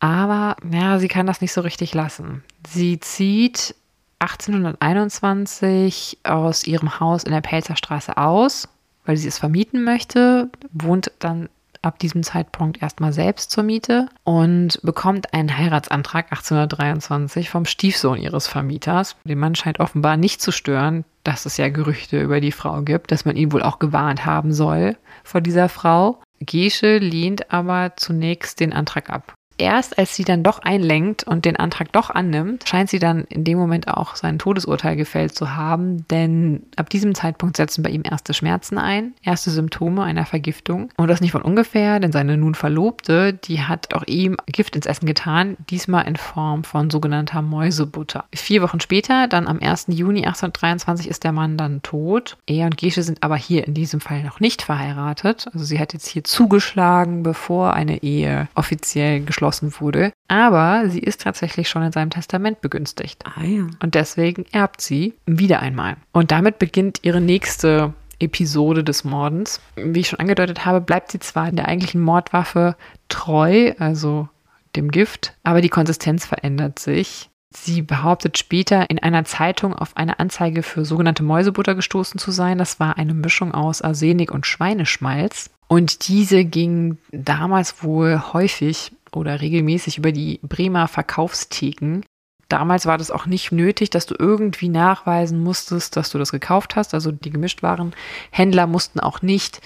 [0.00, 2.42] Aber ja, sie kann das nicht so richtig lassen.
[2.66, 3.74] Sie zieht
[4.18, 8.68] 1821 aus ihrem Haus in der Pelzerstraße aus,
[9.04, 11.48] weil sie es vermieten möchte, wohnt dann
[11.82, 18.46] ab diesem Zeitpunkt erstmal selbst zur Miete und bekommt einen Heiratsantrag 1823 vom Stiefsohn ihres
[18.46, 19.16] Vermieters.
[19.24, 23.10] Den Mann scheint offenbar nicht zu stören, dass es ja Gerüchte über die Frau gibt,
[23.10, 26.20] dass man ihn wohl auch gewarnt haben soll vor dieser Frau.
[26.40, 31.56] Gesche lehnt aber zunächst den Antrag ab erst als sie dann doch einlenkt und den
[31.56, 36.06] Antrag doch annimmt, scheint sie dann in dem Moment auch sein Todesurteil gefällt zu haben,
[36.08, 40.90] denn ab diesem Zeitpunkt setzen bei ihm erste Schmerzen ein, erste Symptome einer Vergiftung.
[40.96, 44.86] Und das nicht von ungefähr, denn seine nun Verlobte, die hat auch ihm Gift ins
[44.86, 48.24] Essen getan, diesmal in Form von sogenannter Mäusebutter.
[48.34, 49.86] Vier Wochen später, dann am 1.
[49.88, 52.36] Juni 1823, ist der Mann dann tot.
[52.46, 55.48] Er und Gesche sind aber hier in diesem Fall noch nicht verheiratet.
[55.52, 60.12] Also sie hat jetzt hier zugeschlagen, bevor eine Ehe offiziell geschlossen geschlossen wurde.
[60.28, 63.24] Aber sie ist tatsächlich schon in seinem Testament begünstigt.
[63.26, 63.66] Ah, ja.
[63.82, 65.96] Und deswegen erbt sie wieder einmal.
[66.12, 69.60] Und damit beginnt ihre nächste Episode des Mordens.
[69.74, 72.76] Wie ich schon angedeutet habe, bleibt sie zwar in der eigentlichen Mordwaffe
[73.08, 74.28] treu, also
[74.76, 77.28] dem Gift, aber die Konsistenz verändert sich.
[77.54, 82.56] Sie behauptet später in einer Zeitung auf eine Anzeige für sogenannte Mäusebutter gestoßen zu sein.
[82.56, 85.50] Das war eine Mischung aus Arsenik und Schweineschmalz.
[85.66, 92.02] Und diese ging damals wohl häufig oder regelmäßig über die Bremer Verkaufstheken.
[92.48, 96.76] Damals war das auch nicht nötig, dass du irgendwie nachweisen musstest, dass du das gekauft
[96.76, 96.92] hast.
[96.92, 99.60] Also die Gemischtwarenhändler mussten auch nicht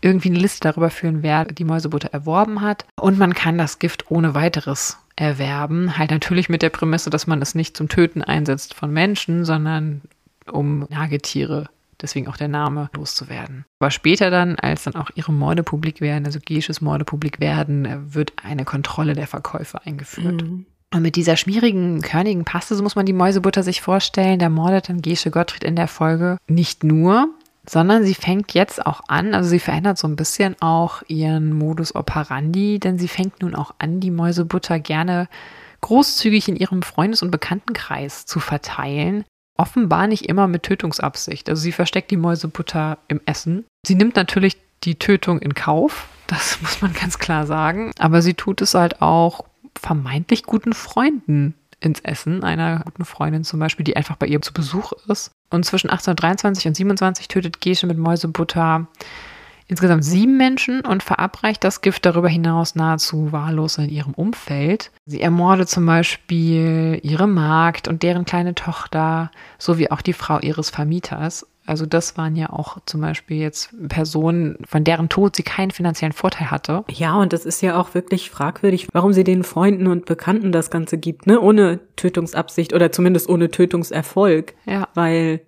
[0.00, 2.86] irgendwie eine Liste darüber führen, wer die Mäusebutter erworben hat.
[3.00, 5.98] Und man kann das Gift ohne weiteres erwerben.
[5.98, 10.02] Halt natürlich mit der Prämisse, dass man es nicht zum Töten einsetzt von Menschen, sondern
[10.50, 11.68] um Nagetiere
[12.00, 13.64] deswegen auch der Name, loszuwerden.
[13.80, 18.14] Aber später dann, als dann auch ihre Morde publik werden, also Gesches Morde publik werden,
[18.14, 20.42] wird eine Kontrolle der Verkäufe eingeführt.
[20.42, 20.66] Mhm.
[20.94, 24.88] Und mit dieser schmierigen, körnigen Paste, so muss man die Mäusebutter sich vorstellen, da mordet
[24.88, 27.28] dann Gesche Gottfried in der Folge nicht nur,
[27.68, 31.94] sondern sie fängt jetzt auch an, also sie verändert so ein bisschen auch ihren Modus
[31.94, 35.28] operandi, denn sie fängt nun auch an, die Mäusebutter gerne
[35.82, 39.24] großzügig in ihrem Freundes- und Bekanntenkreis zu verteilen,
[39.58, 41.50] offenbar nicht immer mit Tötungsabsicht.
[41.50, 43.66] Also sie versteckt die Mäusebutter im Essen.
[43.86, 47.92] Sie nimmt natürlich die Tötung in Kauf, das muss man ganz klar sagen.
[47.98, 49.44] Aber sie tut es halt auch
[49.78, 54.52] vermeintlich guten Freunden ins Essen, einer guten Freundin zum Beispiel, die einfach bei ihr zu
[54.52, 55.30] Besuch ist.
[55.50, 58.88] Und zwischen 1823 und 27 tötet Gesche mit Mäusebutter
[59.68, 64.90] insgesamt sieben Menschen und verabreicht das Gift darüber hinaus nahezu wahllos in ihrem Umfeld.
[65.06, 70.70] Sie ermordet zum Beispiel ihre Magd und deren kleine Tochter sowie auch die Frau ihres
[70.70, 71.46] Vermieters.
[71.68, 76.14] Also das waren ja auch zum Beispiel jetzt Personen, von deren Tod sie keinen finanziellen
[76.14, 76.82] Vorteil hatte.
[76.88, 80.70] Ja, und das ist ja auch wirklich fragwürdig, warum sie den Freunden und Bekannten das
[80.70, 81.38] Ganze gibt, ne?
[81.38, 84.54] Ohne Tötungsabsicht oder zumindest ohne Tötungserfolg.
[84.64, 84.88] Ja.
[84.94, 85.42] Weil,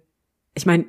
[0.54, 0.84] ich meine,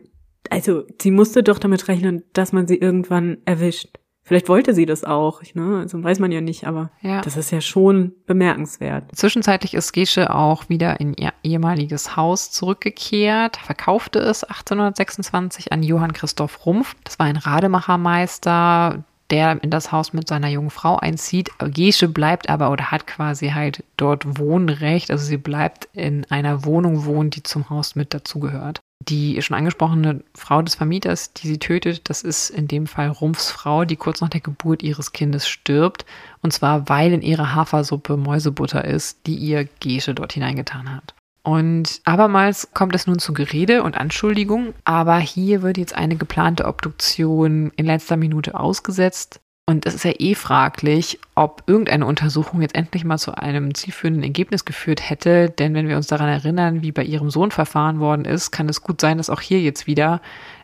[0.52, 3.98] also sie musste doch damit rechnen, dass man sie irgendwann erwischt.
[4.24, 5.80] Vielleicht wollte sie das auch, ne?
[5.80, 7.22] Also weiß man ja nicht, aber Ja.
[7.22, 9.06] das ist ja schon bemerkenswert.
[9.16, 16.14] Zwischenzeitlich ist Gesche auch wieder in ihr ehemaliges Haus zurückgekehrt, verkaufte es 1826 an Johann
[16.14, 16.96] Christoph Rumpf.
[17.04, 21.50] Das war ein Rademachermeister, der in das Haus mit seiner jungen Frau einzieht.
[21.74, 25.10] Gesche bleibt aber oder hat quasi halt dort Wohnrecht.
[25.10, 28.82] Also sie bleibt in einer Wohnung wohnen, die zum Haus mit dazugehört.
[29.10, 33.50] Die schon angesprochene Frau des Vermieters, die sie tötet, das ist in dem Fall Rumpfs
[33.50, 36.06] Frau, die kurz nach der Geburt ihres Kindes stirbt.
[36.44, 41.16] Und zwar, weil in ihrer Hafersuppe Mäusebutter ist, die ihr Gesche dort hineingetan hat.
[41.44, 46.66] Und abermals kommt es nun zu Gerede und Anschuldigung, aber hier wird jetzt eine geplante
[46.66, 49.41] Obduktion in letzter Minute ausgesetzt.
[49.72, 54.22] Und es ist ja eh fraglich, ob irgendeine Untersuchung jetzt endlich mal zu einem zielführenden
[54.22, 55.50] Ergebnis geführt hätte.
[55.50, 58.82] Denn wenn wir uns daran erinnern, wie bei ihrem Sohn verfahren worden ist, kann es
[58.82, 60.20] gut sein, dass auch hier jetzt wieder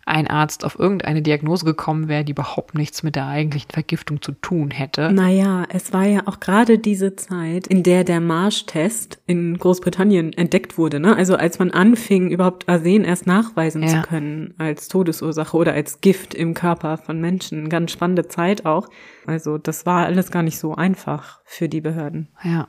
[0.07, 4.31] ein Arzt auf irgendeine Diagnose gekommen wäre, die überhaupt nichts mit der eigentlichen Vergiftung zu
[4.31, 5.11] tun hätte.
[5.11, 10.77] Naja, es war ja auch gerade diese Zeit, in der der Marsch-Test in Großbritannien entdeckt
[10.77, 10.99] wurde.
[10.99, 11.15] Ne?
[11.15, 13.89] Also als man anfing, überhaupt Arsen erst nachweisen Ja.
[13.89, 17.69] zu können als Todesursache oder als Gift im Körper von Menschen.
[17.69, 18.87] Ganz spannende Zeit auch.
[19.25, 22.29] Also das war alles gar nicht so einfach für die Behörden.
[22.43, 22.67] Ja.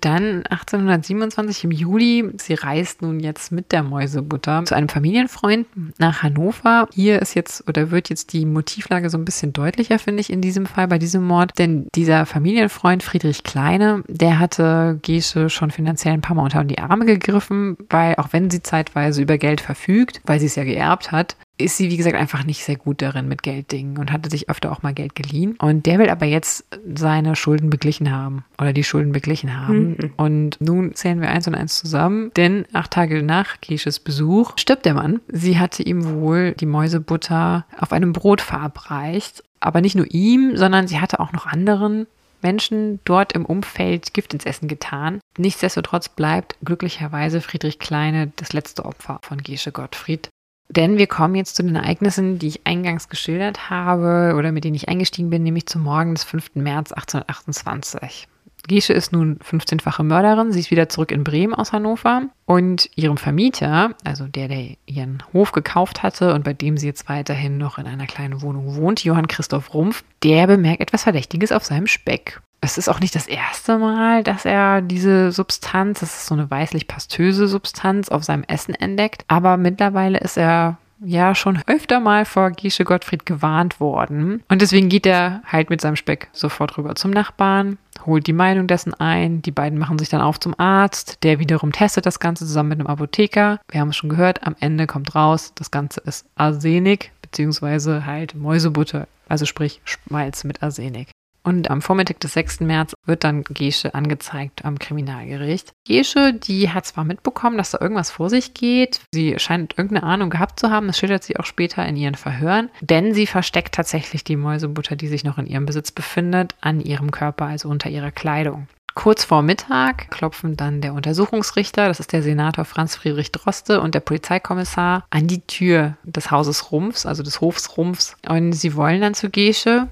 [0.00, 5.66] Dann 1827 im Juli, sie reist nun jetzt mit der Mäusebutter zu einem Familienfreund
[5.98, 6.88] nach Hannover.
[6.92, 10.40] Hier ist jetzt oder wird jetzt die Motivlage so ein bisschen deutlicher, finde ich, in
[10.40, 11.50] diesem Fall, bei diesem Mord.
[11.58, 16.78] Denn dieser Familienfreund Friedrich Kleine, der hatte Gesche schon finanziell ein paar Mal unter die
[16.78, 21.10] Arme gegriffen, weil auch wenn sie zeitweise über Geld verfügt, weil sie es ja geerbt
[21.10, 24.48] hat, ist sie, wie gesagt, einfach nicht sehr gut darin mit Gelddingen und hatte sich
[24.48, 25.56] öfter auch mal Geld geliehen.
[25.58, 29.90] Und der will aber jetzt seine Schulden beglichen haben oder die Schulden beglichen haben.
[29.90, 30.12] Mhm.
[30.16, 34.86] Und nun zählen wir eins und eins zusammen, denn acht Tage nach Gesches Besuch stirbt
[34.86, 35.20] der Mann.
[35.28, 39.42] Sie hatte ihm wohl die Mäusebutter auf einem Brot verabreicht.
[39.60, 42.06] Aber nicht nur ihm, sondern sie hatte auch noch anderen
[42.42, 45.20] Menschen dort im Umfeld Gift ins Essen getan.
[45.36, 50.28] Nichtsdestotrotz bleibt glücklicherweise Friedrich Kleine das letzte Opfer von Gesche Gottfried.
[50.68, 54.76] Denn wir kommen jetzt zu den Ereignissen, die ich eingangs geschildert habe oder mit denen
[54.76, 56.56] ich eingestiegen bin, nämlich zum Morgen des 5.
[56.56, 58.28] März 1828.
[58.66, 60.52] Gesche ist nun 15-fache Mörderin.
[60.52, 62.24] Sie ist wieder zurück in Bremen aus Hannover.
[62.44, 67.08] Und ihrem Vermieter, also der, der ihren Hof gekauft hatte und bei dem sie jetzt
[67.08, 71.64] weiterhin noch in einer kleinen Wohnung wohnt, Johann Christoph Rumpf, der bemerkt etwas Verdächtiges auf
[71.64, 72.40] seinem Speck.
[72.60, 76.50] Es ist auch nicht das erste Mal, dass er diese Substanz, das ist so eine
[76.50, 79.24] weißlich-pastöse Substanz, auf seinem Essen entdeckt.
[79.28, 84.42] Aber mittlerweile ist er ja schon öfter mal vor Gesche Gottfried gewarnt worden.
[84.48, 88.66] Und deswegen geht er halt mit seinem Speck sofort rüber zum Nachbarn, holt die Meinung
[88.66, 89.42] dessen ein.
[89.42, 91.22] Die beiden machen sich dann auf zum Arzt.
[91.22, 93.60] Der wiederum testet das Ganze zusammen mit einem Apotheker.
[93.70, 98.34] Wir haben es schon gehört, am Ende kommt raus, das Ganze ist Arsenik, beziehungsweise halt
[98.34, 101.10] Mäusebutter, also sprich Schmalz mit Arsenik.
[101.48, 102.60] Und am Vormittag des 6.
[102.60, 105.72] März wird dann Gesche angezeigt am Kriminalgericht.
[105.86, 109.00] Gesche, die hat zwar mitbekommen, dass da irgendwas vor sich geht.
[109.14, 110.88] Sie scheint irgendeine Ahnung gehabt zu haben.
[110.88, 112.68] Das schildert sie auch später in ihren Verhören.
[112.82, 117.12] Denn sie versteckt tatsächlich die Mäusebutter, die sich noch in ihrem Besitz befindet, an ihrem
[117.12, 118.68] Körper, also unter ihrer Kleidung.
[118.94, 123.94] Kurz vor Mittag klopfen dann der Untersuchungsrichter, das ist der Senator Franz Friedrich Droste und
[123.94, 128.16] der Polizeikommissar an die Tür des Hauses Rumpfs, also des Hofs Rumpfs.
[128.28, 129.86] Und sie wollen dann zu Gesche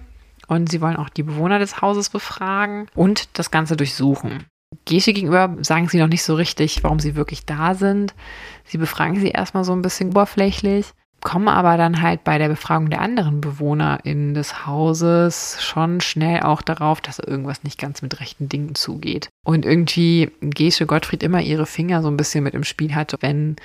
[0.47, 4.45] und sie wollen auch die Bewohner des Hauses befragen und das Ganze durchsuchen.
[4.85, 8.15] Gesche gegenüber sagen sie noch nicht so richtig, warum sie wirklich da sind.
[8.65, 12.91] Sie befragen sie erstmal so ein bisschen oberflächlich, kommen aber dann halt bei der Befragung
[12.91, 18.49] der anderen BewohnerInnen des Hauses schon schnell auch darauf, dass irgendwas nicht ganz mit rechten
[18.49, 19.29] Dingen zugeht.
[19.45, 23.57] Und irgendwie Gesche Gottfried immer ihre Finger so ein bisschen mit im Spiel hatte, wenn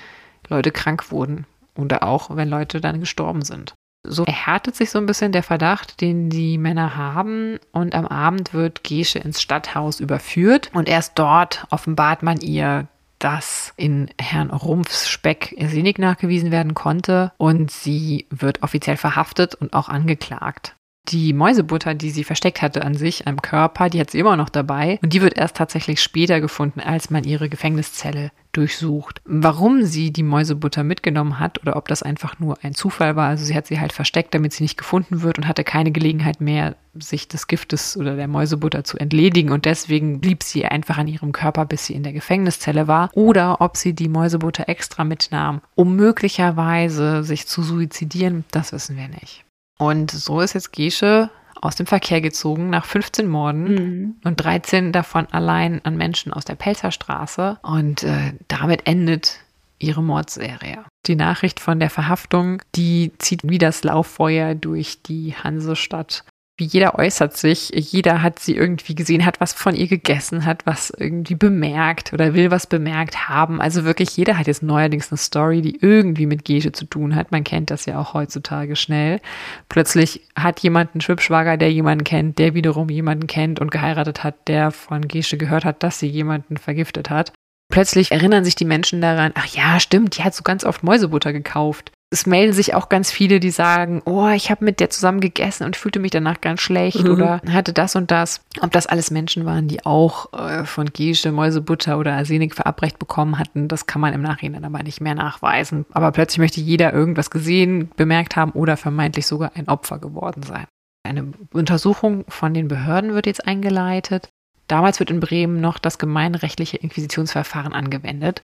[0.48, 3.74] Leute krank wurden oder auch wenn Leute dann gestorben sind.
[4.04, 7.58] So erhärtet sich so ein bisschen der Verdacht, den die Männer haben.
[7.70, 10.70] Und am Abend wird Gesche ins Stadthaus überführt.
[10.74, 12.88] Und erst dort offenbart man ihr,
[13.20, 17.32] dass in Herrn Rumpfs Speck Arsenik nachgewiesen werden konnte.
[17.36, 20.74] Und sie wird offiziell verhaftet und auch angeklagt.
[21.08, 24.48] Die Mäusebutter, die sie versteckt hatte an sich, am Körper, die hat sie immer noch
[24.48, 25.00] dabei.
[25.02, 29.20] Und die wird erst tatsächlich später gefunden, als man ihre Gefängniszelle durchsucht.
[29.24, 33.44] Warum sie die Mäusebutter mitgenommen hat oder ob das einfach nur ein Zufall war, also
[33.44, 36.76] sie hat sie halt versteckt, damit sie nicht gefunden wird und hatte keine Gelegenheit mehr,
[36.94, 41.32] sich des Giftes oder der Mäusebutter zu entledigen und deswegen blieb sie einfach an ihrem
[41.32, 45.96] Körper, bis sie in der Gefängniszelle war oder ob sie die Mäusebutter extra mitnahm, um
[45.96, 49.44] möglicherweise sich zu suizidieren, das wissen wir nicht.
[49.82, 51.28] Und so ist jetzt Gesche
[51.60, 54.16] aus dem Verkehr gezogen nach 15 Morden mhm.
[54.22, 57.58] und 13 davon allein an Menschen aus der Pelzerstraße.
[57.62, 59.40] Und äh, damit endet
[59.80, 60.84] ihre Mordserie.
[61.06, 66.24] Die Nachricht von der Verhaftung, die zieht wie das Lauffeuer durch die Hansestadt
[66.60, 70.90] jeder äußert sich, jeder hat sie irgendwie gesehen, hat was von ihr gegessen, hat was
[70.90, 73.60] irgendwie bemerkt oder will was bemerkt haben.
[73.60, 77.32] Also wirklich jeder hat jetzt neuerdings eine Story, die irgendwie mit Gesche zu tun hat.
[77.32, 79.20] Man kennt das ja auch heutzutage schnell.
[79.68, 84.48] Plötzlich hat jemand einen Schwibschwager, der jemanden kennt, der wiederum jemanden kennt und geheiratet hat,
[84.48, 87.32] der von Gesche gehört hat, dass sie jemanden vergiftet hat.
[87.72, 91.32] Plötzlich erinnern sich die Menschen daran, ach ja, stimmt, die hat so ganz oft Mäusebutter
[91.32, 95.20] gekauft es melden sich auch ganz viele, die sagen, oh, ich habe mit der zusammen
[95.20, 97.10] gegessen und fühlte mich danach ganz schlecht mhm.
[97.10, 98.42] oder hatte das und das.
[98.60, 103.38] Ob das alles Menschen waren, die auch äh, von Gische, Mäusebutter oder Arsenik verabreicht bekommen
[103.38, 105.86] hatten, das kann man im Nachhinein aber nicht mehr nachweisen.
[105.92, 110.66] Aber plötzlich möchte jeder irgendwas gesehen, bemerkt haben oder vermeintlich sogar ein Opfer geworden sein.
[111.04, 114.28] Eine Untersuchung von den Behörden wird jetzt eingeleitet.
[114.68, 118.42] Damals wird in Bremen noch das gemeinrechtliche Inquisitionsverfahren angewendet.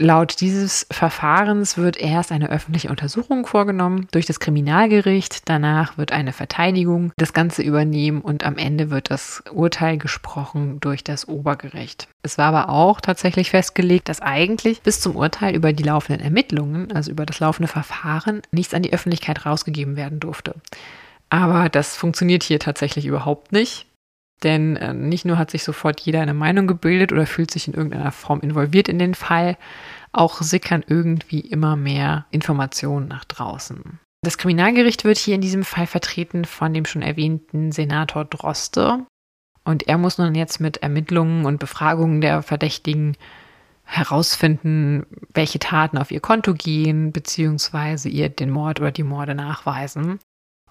[0.00, 6.32] Laut dieses Verfahrens wird erst eine öffentliche Untersuchung vorgenommen durch das Kriminalgericht, danach wird eine
[6.32, 12.06] Verteidigung das Ganze übernehmen und am Ende wird das Urteil gesprochen durch das Obergericht.
[12.22, 16.92] Es war aber auch tatsächlich festgelegt, dass eigentlich bis zum Urteil über die laufenden Ermittlungen,
[16.92, 20.54] also über das laufende Verfahren, nichts an die Öffentlichkeit rausgegeben werden durfte.
[21.28, 23.87] Aber das funktioniert hier tatsächlich überhaupt nicht.
[24.42, 27.74] Denn äh, nicht nur hat sich sofort jeder eine Meinung gebildet oder fühlt sich in
[27.74, 29.56] irgendeiner Form involviert in den Fall,
[30.12, 33.98] auch sickern irgendwie immer mehr Informationen nach draußen.
[34.22, 39.06] Das Kriminalgericht wird hier in diesem Fall vertreten von dem schon erwähnten Senator Droste.
[39.64, 43.16] Und er muss nun jetzt mit Ermittlungen und Befragungen der Verdächtigen
[43.84, 50.18] herausfinden, welche Taten auf ihr Konto gehen, beziehungsweise ihr den Mord oder die Morde nachweisen.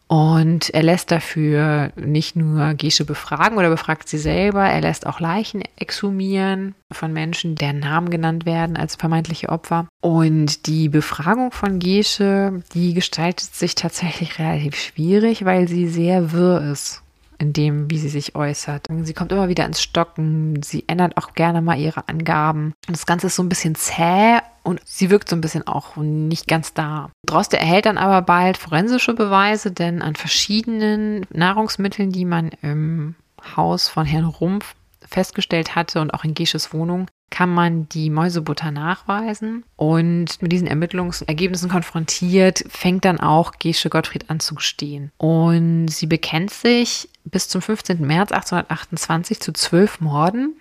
[0.08, 5.20] Und er lässt dafür nicht nur Gesche befragen oder befragt sie selber, er lässt auch
[5.20, 9.88] Leichen exhumieren von Menschen, deren Namen genannt werden als vermeintliche Opfer.
[10.02, 16.72] Und die Befragung von Gesche, die gestaltet sich tatsächlich relativ schwierig, weil sie sehr wirr
[16.72, 17.04] ist
[17.38, 18.88] in dem, wie sie sich äußert.
[19.04, 22.74] Sie kommt immer wieder ins Stocken, sie ändert auch gerne mal ihre Angaben.
[22.88, 26.48] Das Ganze ist so ein bisschen zäh und sie wirkt so ein bisschen auch nicht
[26.48, 27.10] ganz da.
[27.26, 33.16] Droste erhält dann aber bald forensische Beweise, denn an verschiedenen Nahrungsmitteln, die man im
[33.56, 34.76] Haus von Herrn Rumpf
[35.08, 39.64] festgestellt hatte und auch in Gesches Wohnung, kann man die Mäusebutter nachweisen.
[39.76, 45.12] Und mit diesen Ermittlungsergebnissen konfrontiert, fängt dann auch Gesche Gottfried an zu gestehen.
[45.18, 48.02] Und sie bekennt sich bis zum 15.
[48.06, 50.56] März 1828 zu zwölf Morden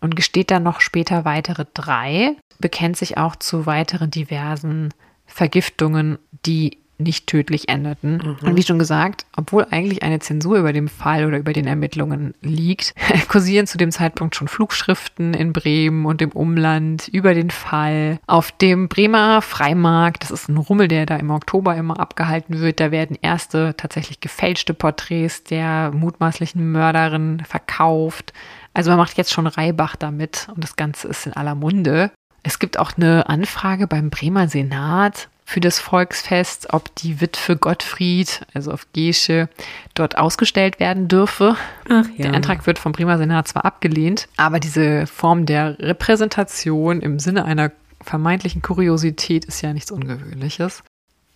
[0.00, 4.94] und gesteht dann noch später weitere drei, bekennt sich auch zu weiteren diversen
[5.26, 8.36] Vergiftungen, die nicht tödlich endeten.
[8.42, 8.48] Mhm.
[8.48, 12.34] Und wie schon gesagt, obwohl eigentlich eine Zensur über dem Fall oder über den Ermittlungen
[12.42, 12.94] liegt,
[13.28, 18.18] kursieren zu dem Zeitpunkt schon Flugschriften in Bremen und im Umland über den Fall.
[18.26, 22.80] Auf dem Bremer Freimarkt, das ist ein Rummel, der da im Oktober immer abgehalten wird,
[22.80, 28.32] da werden erste tatsächlich gefälschte Porträts der mutmaßlichen Mörderin verkauft.
[28.74, 32.12] Also man macht jetzt schon Reibach damit und das Ganze ist in aller Munde.
[32.42, 38.46] Es gibt auch eine Anfrage beim Bremer Senat für das Volksfest, ob die Witwe Gottfried,
[38.54, 39.48] also auf Gesche,
[39.94, 41.56] dort ausgestellt werden dürfe.
[41.88, 42.26] Ach, ja.
[42.26, 47.46] Der Antrag wird vom Bremer Senat zwar abgelehnt, aber diese Form der Repräsentation im Sinne
[47.46, 50.84] einer vermeintlichen Kuriosität ist ja nichts Ungewöhnliches.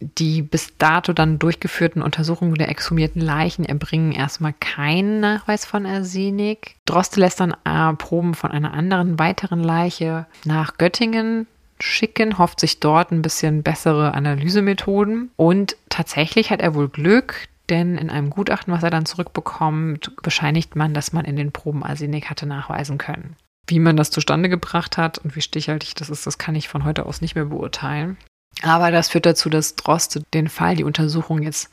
[0.01, 6.77] Die bis dato dann durchgeführten Untersuchungen der exhumierten Leichen erbringen erstmal keinen Nachweis von Arsenik.
[6.85, 7.57] Droste lässt dann
[7.99, 11.49] Proben von einer anderen weiteren Leiche nach Göttingen
[11.81, 15.31] schicken, hofft sich dort ein bisschen bessere Analysemethoden.
[15.37, 20.77] Und tatsächlich hat er wohl Glück, denn in einem Gutachten, was er dann zurückbekommt, bescheinigt
[20.77, 23.37] man, dass man in den Proben Arsenik hatte nachweisen können.
[23.67, 26.85] Wie man das zustande gebracht hat und wie stichhaltig das ist, das kann ich von
[26.85, 28.19] heute aus nicht mehr beurteilen.
[28.63, 31.71] Aber das führt dazu, dass Droste den Fall, die Untersuchung jetzt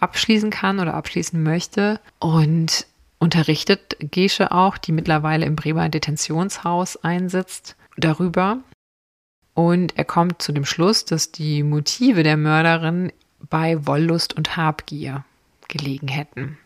[0.00, 2.86] abschließen kann oder abschließen möchte und
[3.18, 8.58] unterrichtet Gesche auch, die mittlerweile im Bremer Detentionshaus einsitzt, darüber.
[9.54, 13.12] Und er kommt zu dem Schluss, dass die Motive der Mörderin
[13.48, 15.24] bei Wollust und Habgier
[15.68, 16.58] gelegen hätten.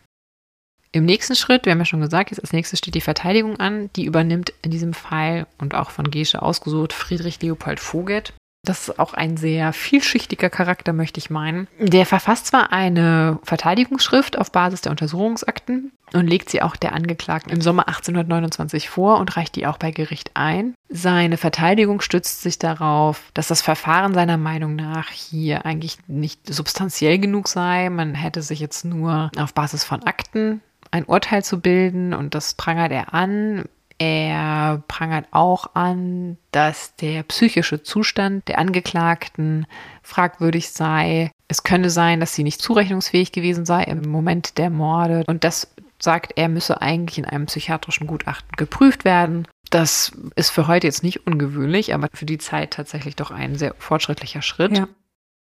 [0.91, 3.91] Im nächsten Schritt, wir haben ja schon gesagt, jetzt als nächstes steht die Verteidigung an.
[3.95, 8.33] Die übernimmt in diesem Fall und auch von Gesche ausgesucht Friedrich Leopold Voget.
[8.63, 11.67] Das ist auch ein sehr vielschichtiger Charakter, möchte ich meinen.
[11.79, 17.53] Der verfasst zwar eine Verteidigungsschrift auf Basis der Untersuchungsakten und legt sie auch der Angeklagten
[17.53, 20.75] im Sommer 1829 vor und reicht die auch bei Gericht ein.
[20.89, 27.17] Seine Verteidigung stützt sich darauf, dass das Verfahren seiner Meinung nach hier eigentlich nicht substanziell
[27.17, 27.89] genug sei.
[27.89, 32.55] Man hätte sich jetzt nur auf Basis von Akten ein Urteil zu bilden und das
[32.55, 33.65] prangert er an.
[33.99, 39.67] Er prangert auch an, dass der psychische Zustand der Angeklagten
[40.03, 41.31] fragwürdig sei.
[41.49, 45.25] Es könne sein, dass sie nicht zurechnungsfähig gewesen sei im Moment der Morde.
[45.27, 45.67] Und das
[46.01, 49.45] sagt er, müsse eigentlich in einem psychiatrischen Gutachten geprüft werden.
[49.69, 53.75] Das ist für heute jetzt nicht ungewöhnlich, aber für die Zeit tatsächlich doch ein sehr
[53.77, 54.77] fortschrittlicher Schritt.
[54.77, 54.87] Ja.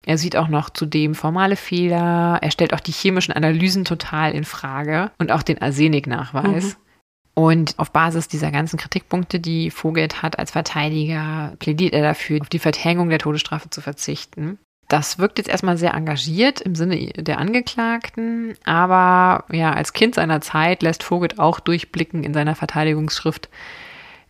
[0.07, 2.39] Er sieht auch noch zudem formale Fehler.
[2.41, 6.65] Er stellt auch die chemischen Analysen total in Frage und auch den Arseniknachweis.
[6.65, 6.86] Mhm.
[7.39, 12.49] Und auf Basis dieser ganzen Kritikpunkte, die Vogelt hat als Verteidiger, plädiert er dafür, auf
[12.49, 14.59] die Verhängung der Todesstrafe zu verzichten.
[14.89, 20.41] Das wirkt jetzt erstmal sehr engagiert im Sinne der Angeklagten, aber ja, als Kind seiner
[20.41, 23.51] Zeit lässt Vogelt auch durchblicken in seiner Verteidigungsschrift,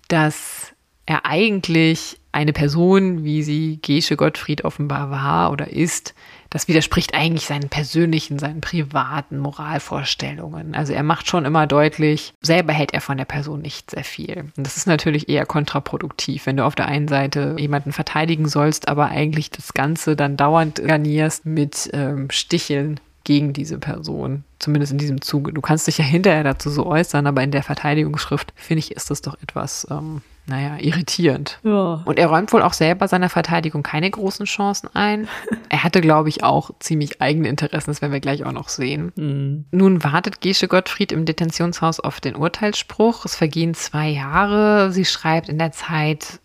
[0.08, 0.72] dass
[1.04, 6.14] er eigentlich eine Person, wie sie Gesche Gottfried offenbar war oder ist,
[6.50, 10.74] das widerspricht eigentlich seinen persönlichen, seinen privaten Moralvorstellungen.
[10.74, 14.50] Also er macht schon immer deutlich, selber hält er von der Person nicht sehr viel.
[14.56, 18.88] Und das ist natürlich eher kontraproduktiv, wenn du auf der einen Seite jemanden verteidigen sollst,
[18.88, 24.44] aber eigentlich das Ganze dann dauernd garnierst mit ähm, Sticheln gegen diese Person.
[24.60, 25.52] Zumindest in diesem Zuge.
[25.52, 29.10] Du kannst dich ja hinterher dazu so äußern, aber in der Verteidigungsschrift, finde ich, ist
[29.10, 31.58] das doch etwas, ähm, naja, irritierend.
[31.64, 32.02] Ja.
[32.04, 35.26] Und er räumt wohl auch selber seiner Verteidigung keine großen Chancen ein.
[35.68, 39.12] er hatte, glaube ich, auch ziemlich eigene Interessen, das werden wir gleich auch noch sehen.
[39.16, 39.64] Mhm.
[39.72, 43.24] Nun wartet Gesche Gottfried im Detentionshaus auf den Urteilsspruch.
[43.24, 44.92] Es vergehen zwei Jahre.
[44.92, 46.38] Sie schreibt in der Zeit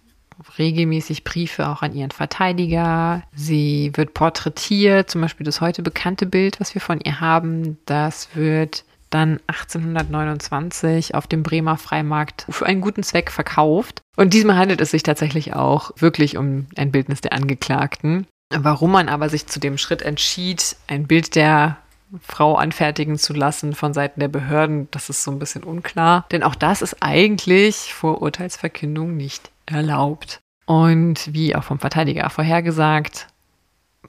[0.61, 3.23] regelmäßig Briefe auch an ihren Verteidiger.
[3.35, 8.29] Sie wird porträtiert, zum Beispiel das heute bekannte Bild, was wir von ihr haben, das
[8.35, 14.01] wird dann 1829 auf dem Bremer Freimarkt für einen guten Zweck verkauft.
[14.15, 18.25] Und diesmal handelt es sich tatsächlich auch wirklich um ein Bildnis der Angeklagten.
[18.53, 21.77] Warum man aber sich zu dem Schritt entschied, ein Bild der
[22.21, 26.25] Frau anfertigen zu lassen von Seiten der Behörden, das ist so ein bisschen unklar.
[26.31, 30.39] Denn auch das ist eigentlich vor Urteilsverkündung nicht erlaubt.
[30.71, 33.27] Und wie auch vom Verteidiger vorhergesagt,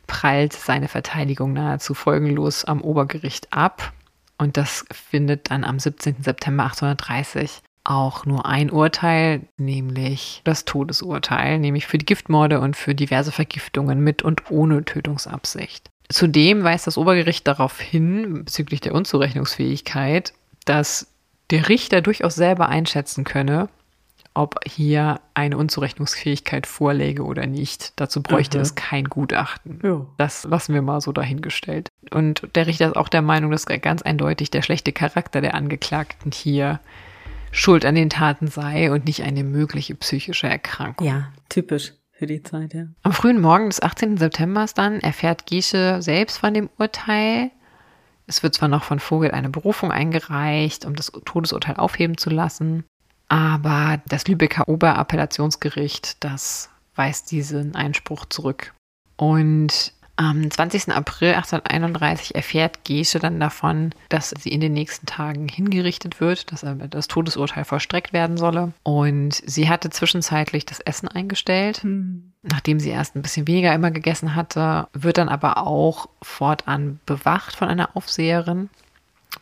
[0.07, 3.93] prallt seine Verteidigung nahezu folgenlos am Obergericht ab.
[4.39, 6.23] Und das findet dann am 17.
[6.23, 12.95] September 1830 auch nur ein Urteil, nämlich das Todesurteil, nämlich für die Giftmorde und für
[12.95, 15.91] diverse Vergiftungen mit und ohne Tötungsabsicht.
[16.11, 20.33] Zudem weist das Obergericht darauf hin, bezüglich der Unzurechnungsfähigkeit,
[20.65, 21.09] dass
[21.51, 23.69] der Richter durchaus selber einschätzen könne,
[24.35, 27.93] ob hier eine Unzurechnungsfähigkeit vorläge oder nicht.
[27.97, 28.63] Dazu bräuchte mhm.
[28.63, 29.81] es kein Gutachten.
[29.83, 30.07] Ja.
[30.17, 31.89] Das lassen wir mal so dahingestellt.
[32.11, 36.33] Und der Richter ist auch der Meinung, dass ganz eindeutig der schlechte Charakter der Angeklagten
[36.33, 36.81] hier
[37.51, 41.07] schuld an den Taten sei und nicht eine mögliche psychische Erkrankung.
[41.07, 42.87] Ja, typisch für die Zeit, ja.
[43.03, 44.17] Am frühen Morgen des 18.
[44.17, 47.51] September dann erfährt Giesche selbst von dem Urteil.
[48.27, 52.85] Es wird zwar noch von Vogel eine Berufung eingereicht, um das Todesurteil aufheben zu lassen.
[53.33, 58.75] Aber das Lübecker Oberappellationsgericht, das weist diesen Einspruch zurück.
[59.17, 60.91] Und am 20.
[60.93, 66.63] April 1831 erfährt Gesche dann davon, dass sie in den nächsten Tagen hingerichtet wird, dass
[66.91, 68.75] das Todesurteil vollstreckt werden solle.
[68.83, 71.83] Und sie hatte zwischenzeitlich das Essen eingestellt.
[71.85, 72.35] Mhm.
[72.43, 77.57] Nachdem sie erst ein bisschen weniger immer gegessen hatte, wird dann aber auch fortan bewacht
[77.57, 78.69] von einer Aufseherin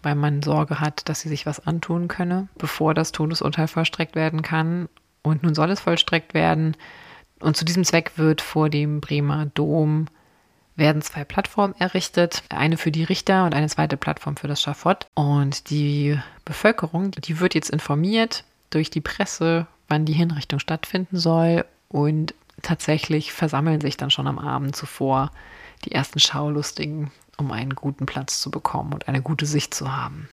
[0.02, 4.42] weil man Sorge hat, dass sie sich was antun könne, bevor das Todesurteil vollstreckt werden
[4.42, 4.88] kann.
[5.22, 6.76] Und nun soll es vollstreckt werden.
[7.40, 10.06] Und zu diesem Zweck wird vor dem Bremer Dom
[10.76, 15.06] werden zwei Plattformen errichtet, eine für die Richter und eine zweite Plattform für das Schafott.
[15.14, 21.64] Und die Bevölkerung, die wird jetzt informiert durch die Presse, wann die Hinrichtung stattfinden soll.
[21.88, 25.30] Und tatsächlich versammeln sich dann schon am Abend zuvor
[25.84, 27.10] die ersten Schaulustigen
[27.40, 30.28] um einen guten Platz zu bekommen und eine gute Sicht zu haben.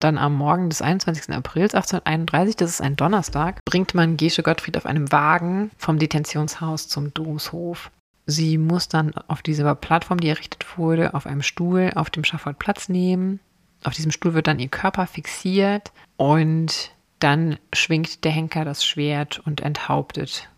[0.00, 1.34] Dann am Morgen des 21.
[1.34, 6.88] Aprils 1831, das ist ein Donnerstag, bringt man Gesche Gottfried auf einem Wagen vom Detentionshaus
[6.88, 7.90] zum Domshof.
[8.26, 12.58] Sie muss dann auf dieser Plattform, die errichtet wurde, auf einem Stuhl auf dem Schafott
[12.58, 13.40] Platz nehmen.
[13.82, 19.40] Auf diesem Stuhl wird dann ihr Körper fixiert und dann schwingt der Henker das Schwert
[19.46, 20.48] und enthauptet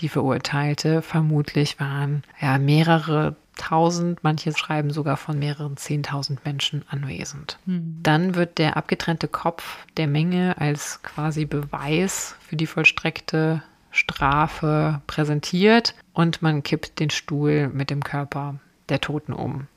[0.00, 1.02] die Verurteilte.
[1.02, 7.58] Vermutlich waren ja mehrere tausend, manche schreiben sogar von mehreren zehntausend Menschen anwesend.
[7.66, 7.98] Hm.
[8.02, 15.94] Dann wird der abgetrennte Kopf der Menge als quasi Beweis für die vollstreckte Strafe präsentiert
[16.12, 18.56] und man kippt den Stuhl mit dem Körper
[18.88, 19.68] der Toten um.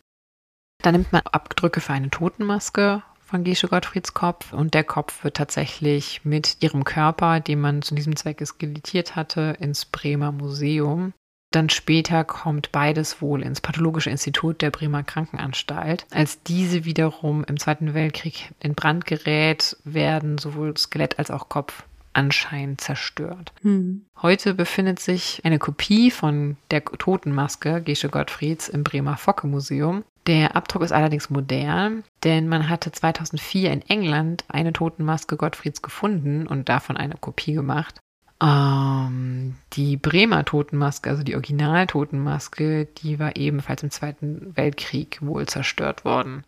[0.84, 5.38] Dann nimmt man Abdrücke für eine Totenmaske von Gesche Gottfrieds Kopf und der Kopf wird
[5.38, 11.13] tatsächlich mit ihrem Körper, den man zu diesem Zweck skelettiert hatte, ins Bremer Museum.
[11.52, 16.06] Dann später kommt beides wohl ins Pathologische Institut der Bremer Krankenanstalt.
[16.12, 21.84] Als diese wiederum im Zweiten Weltkrieg in Brand gerät, werden sowohl Skelett als auch Kopf
[22.18, 23.54] anscheinend zerstört.
[23.62, 24.06] Hm.
[24.22, 30.04] Heute befindet sich eine Kopie von der Totenmaske Gesche Gottfrieds im Bremer Focke Museum.
[30.26, 36.48] Der Abdruck ist allerdings modern, denn man hatte 2004 in England eine Totenmaske Gottfrieds gefunden
[36.48, 38.00] und davon eine Kopie gemacht.
[38.41, 46.05] Ähm, die Bremer Totenmaske, also die Original-Totenmaske, die war ebenfalls im Zweiten Weltkrieg wohl zerstört
[46.05, 46.43] worden.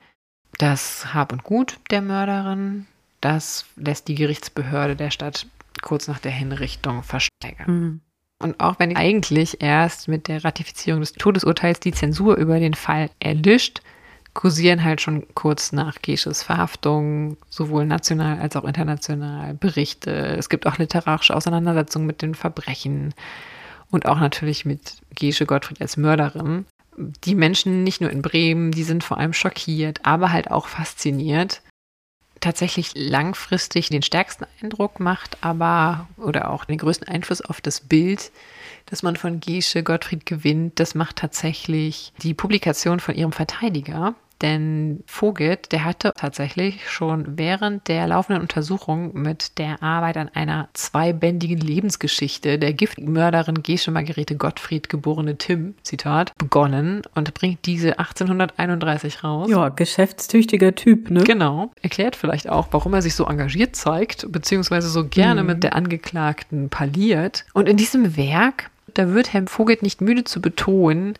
[0.58, 2.86] Das Hab und Gut der Mörderin,
[3.22, 5.48] das lässt die Gerichtsbehörde der Stadt
[5.82, 7.68] kurz nach der Hinrichtung versteigern.
[7.68, 8.02] Hm.
[8.42, 13.10] Und auch wenn eigentlich erst mit der Ratifizierung des Todesurteils die Zensur über den Fall
[13.20, 13.82] erlischt,
[14.40, 20.12] kursieren halt schon kurz nach Gesches Verhaftung sowohl national als auch international Berichte.
[20.12, 23.14] Es gibt auch literarische Auseinandersetzungen mit den Verbrechen
[23.92, 26.66] und auch natürlich mit Gesche Gottfried als Mörderin.
[26.96, 31.62] Die Menschen nicht nur in Bremen, die sind vor allem schockiert, aber halt auch fasziniert
[32.40, 38.32] tatsächlich langfristig den stärksten Eindruck macht, aber oder auch den größten Einfluss auf das Bild,
[38.86, 45.04] das man von Gesche Gottfried gewinnt, das macht tatsächlich die Publikation von ihrem Verteidiger, denn
[45.06, 51.60] Vogel, der hatte tatsächlich schon während der laufenden Untersuchung mit der Arbeit an einer zweibändigen
[51.60, 59.50] Lebensgeschichte der Giftmörderin Gesche Margarete Gottfried, geborene Tim, Zitat, begonnen und bringt diese 1831 raus.
[59.50, 61.24] Ja, geschäftstüchtiger Typ, ne?
[61.24, 61.72] Genau.
[61.82, 65.48] Erklärt vielleicht auch, warum er sich so engagiert zeigt, beziehungsweise so gerne Mhm.
[65.48, 67.46] mit der Angeklagten parliert.
[67.54, 71.16] Und in diesem Werk, da wird Herr Vogel nicht müde zu betonen,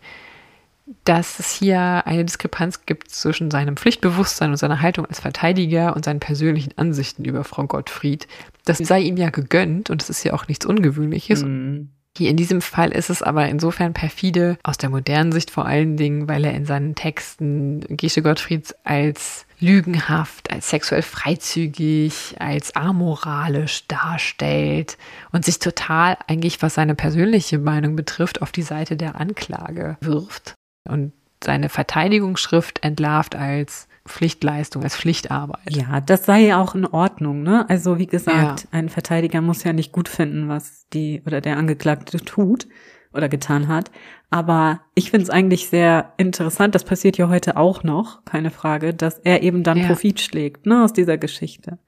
[1.04, 6.04] dass es hier eine Diskrepanz gibt zwischen seinem Pflichtbewusstsein und seiner Haltung als Verteidiger und
[6.04, 8.26] seinen persönlichen Ansichten über Frau Gottfried.
[8.64, 11.42] Das sei ihm ja gegönnt und es ist ja auch nichts Ungewöhnliches.
[11.42, 11.90] Hm.
[12.18, 15.96] Hier in diesem Fall ist es aber insofern perfide, aus der modernen Sicht vor allen
[15.96, 23.86] Dingen, weil er in seinen Texten Gesche Gottfrieds als lügenhaft, als sexuell freizügig, als amoralisch
[23.86, 24.98] darstellt
[25.30, 30.56] und sich total eigentlich, was seine persönliche Meinung betrifft, auf die Seite der Anklage wirft
[30.88, 31.12] und
[31.42, 35.70] seine Verteidigungsschrift entlarvt als Pflichtleistung, als Pflichtarbeit.
[35.70, 37.68] Ja, das sei ja auch in Ordnung, ne?
[37.68, 42.18] Also wie gesagt, ein Verteidiger muss ja nicht gut finden, was die oder der Angeklagte
[42.18, 42.66] tut
[43.12, 43.90] oder getan hat.
[44.30, 48.94] Aber ich finde es eigentlich sehr interessant, das passiert ja heute auch noch, keine Frage,
[48.94, 49.86] dass er eben dann Ja.
[49.86, 51.78] Profit schlägt, ne, aus dieser Geschichte.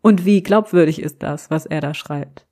[0.00, 2.46] Und wie glaubwürdig ist das, was er da schreibt?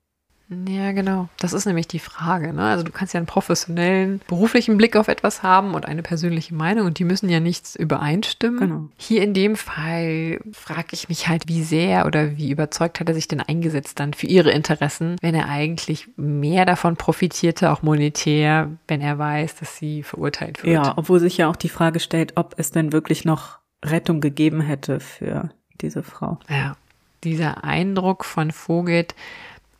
[0.49, 1.27] Ja, genau.
[1.39, 2.53] Das ist nämlich die Frage.
[2.53, 2.63] Ne?
[2.63, 6.85] Also du kannst ja einen professionellen, beruflichen Blick auf etwas haben und eine persönliche Meinung
[6.85, 8.59] und die müssen ja nichts übereinstimmen.
[8.59, 8.89] Genau.
[8.95, 13.15] Hier in dem Fall frage ich mich halt, wie sehr oder wie überzeugt hat er
[13.15, 18.69] sich denn eingesetzt dann für ihre Interessen, wenn er eigentlich mehr davon profitierte, auch monetär,
[18.87, 20.73] wenn er weiß, dass sie verurteilt wird.
[20.73, 24.61] Ja, obwohl sich ja auch die Frage stellt, ob es denn wirklich noch Rettung gegeben
[24.61, 25.49] hätte für
[25.81, 26.39] diese Frau.
[26.49, 26.77] Ja,
[27.23, 29.05] dieser Eindruck von Vogel,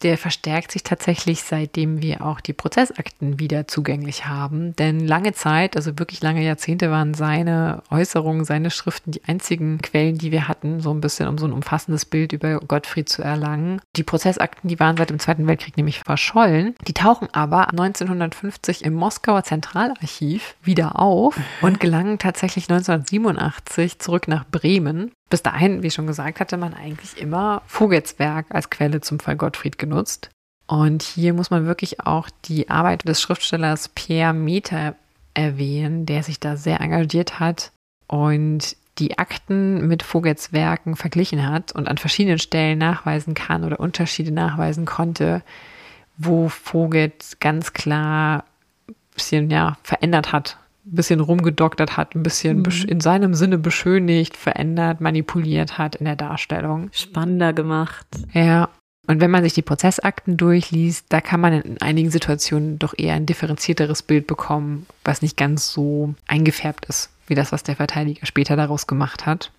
[0.03, 4.75] der verstärkt sich tatsächlich, seitdem wir auch die Prozessakten wieder zugänglich haben.
[4.75, 10.17] Denn lange Zeit, also wirklich lange Jahrzehnte, waren seine Äußerungen, seine Schriften die einzigen Quellen,
[10.17, 13.81] die wir hatten, so ein bisschen, um so ein umfassendes Bild über Gottfried zu erlangen.
[13.95, 16.75] Die Prozessakten, die waren seit dem Zweiten Weltkrieg nämlich verschollen.
[16.87, 24.45] Die tauchen aber 1950 im Moskauer Zentralarchiv wieder auf und gelangen tatsächlich 1987 zurück nach
[24.45, 25.11] Bremen.
[25.30, 29.36] Bis dahin, wie schon gesagt hatte, man eigentlich immer Vogels Werk als Quelle zum Fall
[29.36, 30.30] Gottfried genutzt.
[30.67, 34.95] Und hier muss man wirklich auch die Arbeit des Schriftstellers Pierre Meter
[35.34, 37.71] erwähnen, der sich da sehr engagiert hat
[38.07, 43.80] und die Akten mit Vogels Werken verglichen hat und an verschiedenen Stellen nachweisen kann oder
[43.80, 45.43] Unterschiede nachweisen konnte,
[46.17, 48.43] wo Vogels ganz klar
[48.89, 50.57] ein bisschen ja, verändert hat,
[50.88, 56.05] ein bisschen rumgedoktert hat, ein bisschen besch- in seinem Sinne beschönigt, verändert, manipuliert hat in
[56.05, 56.89] der Darstellung.
[56.93, 58.07] Spannender gemacht.
[58.33, 58.69] Ja.
[59.07, 63.15] Und wenn man sich die Prozessakten durchliest, da kann man in einigen Situationen doch eher
[63.15, 68.25] ein differenzierteres Bild bekommen, was nicht ganz so eingefärbt ist, wie das, was der Verteidiger
[68.25, 69.51] später daraus gemacht hat.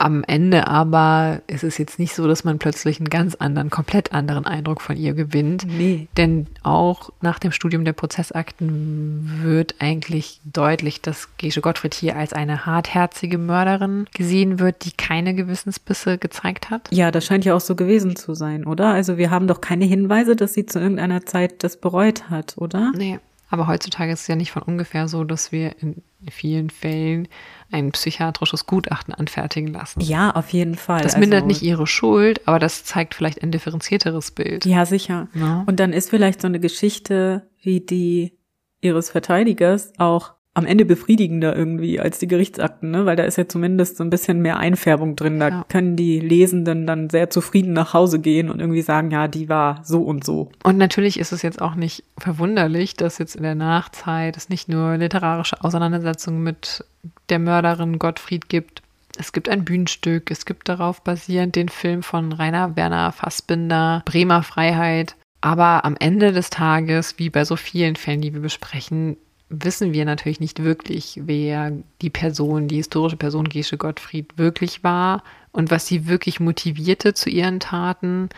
[0.00, 4.14] Am Ende aber ist es jetzt nicht so, dass man plötzlich einen ganz anderen, komplett
[4.14, 5.66] anderen Eindruck von ihr gewinnt.
[5.66, 6.08] Nee.
[6.16, 12.32] Denn auch nach dem Studium der Prozessakten wird eigentlich deutlich, dass Gesche Gottfried hier als
[12.32, 16.88] eine hartherzige Mörderin gesehen wird, die keine Gewissensbisse gezeigt hat.
[16.90, 18.94] Ja, das scheint ja auch so gewesen zu sein, oder?
[18.94, 22.90] Also wir haben doch keine Hinweise, dass sie zu irgendeiner Zeit das bereut hat, oder?
[22.96, 23.18] Nee.
[23.50, 27.28] Aber heutzutage ist es ja nicht von ungefähr so, dass wir in vielen Fällen
[27.70, 30.00] ein psychiatrisches Gutachten anfertigen lassen.
[30.00, 31.02] Ja, auf jeden Fall.
[31.02, 34.64] Das mindert nicht ihre Schuld, aber das zeigt vielleicht ein differenzierteres Bild.
[34.64, 35.28] Ja, sicher.
[35.34, 35.64] Ja.
[35.66, 38.38] Und dann ist vielleicht so eine Geschichte wie die
[38.80, 43.06] ihres Verteidigers auch am Ende befriedigender irgendwie als die Gerichtsakten, ne?
[43.06, 45.38] Weil da ist ja zumindest so ein bisschen mehr Einfärbung drin.
[45.38, 45.64] Da Ja.
[45.68, 49.80] können die Lesenden dann sehr zufrieden nach Hause gehen und irgendwie sagen, ja, die war
[49.84, 50.50] so und so.
[50.64, 54.68] Und natürlich ist es jetzt auch nicht verwunderlich, dass jetzt in der Nachzeit es nicht
[54.68, 56.84] nur literarische Auseinandersetzungen mit
[57.28, 58.82] der Mörderin Gottfried gibt.
[59.18, 64.42] Es gibt ein Bühnenstück, es gibt darauf basierend den Film von Rainer Werner Fassbinder, Bremer
[64.42, 65.14] Freiheit.
[65.42, 69.16] Aber am Ende des Tages, wie bei so vielen Fällen, die wir besprechen,
[69.50, 75.22] wissen wir natürlich nicht wirklich, wer die Person, die historische Person Gesche Gottfried wirklich war
[75.52, 78.28] und was sie wirklich motivierte zu ihren Taten,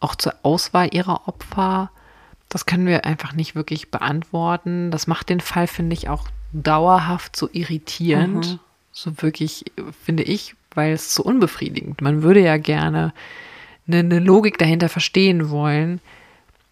[0.00, 1.90] auch zur Auswahl ihrer Opfer.
[2.48, 4.90] Das können wir einfach nicht wirklich beantworten.
[4.90, 8.52] Das macht den Fall, finde ich, auch dauerhaft so irritierend.
[8.52, 8.58] Mhm.
[8.92, 9.66] So wirklich,
[10.04, 12.00] finde ich, weil es so unbefriedigend.
[12.00, 13.12] Man würde ja gerne
[13.86, 16.00] eine, eine Logik dahinter verstehen wollen.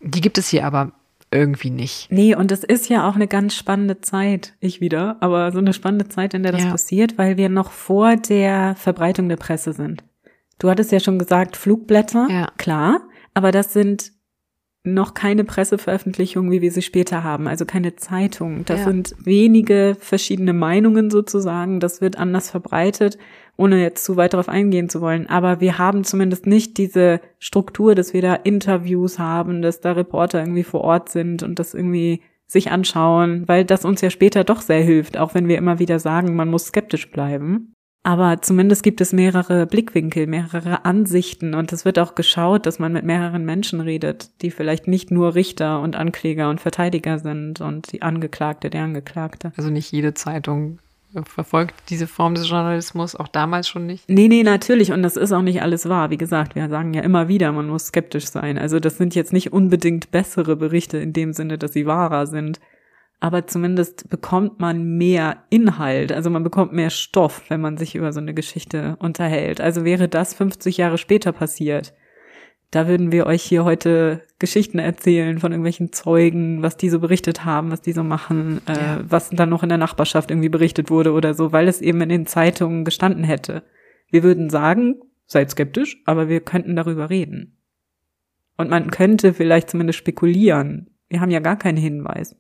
[0.01, 0.93] Die gibt es hier aber
[1.35, 2.07] irgendwie nicht.
[2.11, 5.73] Nee, und es ist ja auch eine ganz spannende Zeit, ich wieder, aber so eine
[5.75, 6.71] spannende Zeit, in der das Ja.
[6.71, 10.03] passiert, weil wir noch vor der Verbreitung der Presse sind.
[10.59, 12.49] Du hattest ja schon gesagt, Flugblätter, Ja.
[12.57, 13.01] klar,
[13.35, 14.13] aber das sind
[14.85, 18.65] noch keine Presseveröffentlichungen, wie wir sie später haben, also keine Zeitung.
[18.67, 18.85] Das Ja.
[18.87, 23.17] sind wenige verschiedene Meinungen sozusagen, das wird anders verbreitet,
[23.57, 25.27] ohne jetzt zu weit darauf eingehen zu wollen.
[25.27, 30.41] Aber wir haben zumindest nicht diese Struktur, dass wir da Interviews haben, dass da Reporter
[30.41, 34.61] irgendwie vor Ort sind und das irgendwie sich anschauen, weil das uns ja später doch
[34.61, 37.74] sehr hilft, auch wenn wir immer wieder sagen, man muss skeptisch bleiben.
[38.07, 42.93] Aber zumindest gibt es mehrere Blickwinkel, mehrere Ansichten und es wird auch geschaut, dass man
[42.93, 47.93] mit mehreren Menschen redet, die vielleicht nicht nur Richter und Ankläger und Verteidiger sind und
[47.93, 49.53] die Angeklagte, der Angeklagte.
[49.57, 50.81] Also nicht jede Zeitung
[51.23, 54.09] verfolgt diese Form des Journalismus, auch damals schon nicht.
[54.11, 54.93] Nee, nee, natürlich.
[54.93, 56.11] Und das ist auch nicht alles wahr.
[56.11, 58.59] Wie gesagt, wir sagen ja immer wieder, man muss skeptisch sein.
[58.59, 62.61] Also das sind jetzt nicht unbedingt bessere Berichte in dem Sinne, dass sie wahrer sind.
[63.25, 66.13] Aber zumindest bekommt man mehr Inhalt.
[66.13, 69.63] Also man bekommt mehr Stoff, wenn man sich über so eine Geschichte unterhält.
[69.63, 71.95] Also wäre das 50 Jahre später passiert.
[72.71, 77.47] Da würden wir euch hier heute Geschichten erzählen von irgendwelchen Zeugen, was die so berichtet
[77.47, 78.97] haben, was die so machen, Ja.
[78.97, 82.03] äh, was dann noch in der Nachbarschaft irgendwie berichtet wurde oder so, weil es eben
[82.03, 83.63] in den Zeitungen gestanden hätte.
[84.11, 87.57] Wir würden sagen, seid skeptisch, aber wir könnten darüber reden.
[88.59, 90.91] Und man könnte vielleicht zumindest spekulieren.
[91.09, 92.37] Wir haben ja gar keinen Hinweis.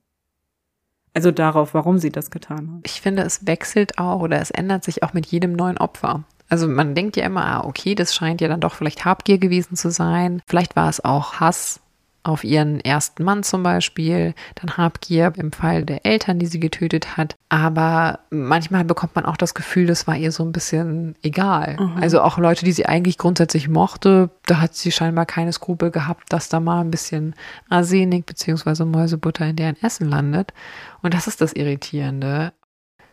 [1.14, 2.80] Also darauf, warum sie das getan hat.
[2.84, 6.24] Ich finde, es wechselt auch oder es ändert sich auch mit jedem neuen Opfer.
[6.48, 9.76] Also man denkt ja immer, ah, okay, das scheint ja dann doch vielleicht Habgier gewesen
[9.76, 10.42] zu sein.
[10.46, 11.80] Vielleicht war es auch Hass
[12.24, 17.16] auf ihren ersten Mann zum Beispiel, dann Habgier im Fall der Eltern, die sie getötet
[17.16, 17.36] hat.
[17.50, 21.76] Aber manchmal bekommt man auch das Gefühl, das war ihr so ein bisschen egal.
[22.00, 26.32] Also auch Leute, die sie eigentlich grundsätzlich mochte, da hat sie scheinbar keine Skrupel gehabt,
[26.32, 27.34] dass da mal ein bisschen
[27.68, 30.54] Arsenik beziehungsweise Mäusebutter in deren Essen landet.
[31.02, 32.54] Und das ist das Irritierende.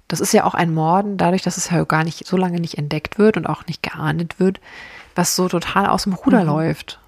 [0.07, 2.77] Das ist ja auch ein Morden, dadurch, dass es ja gar nicht so lange nicht
[2.77, 4.61] entdeckt wird und auch nicht geahndet wird,
[5.15, 6.47] was so total aus dem Ruder Mhm.
[6.47, 6.99] läuft.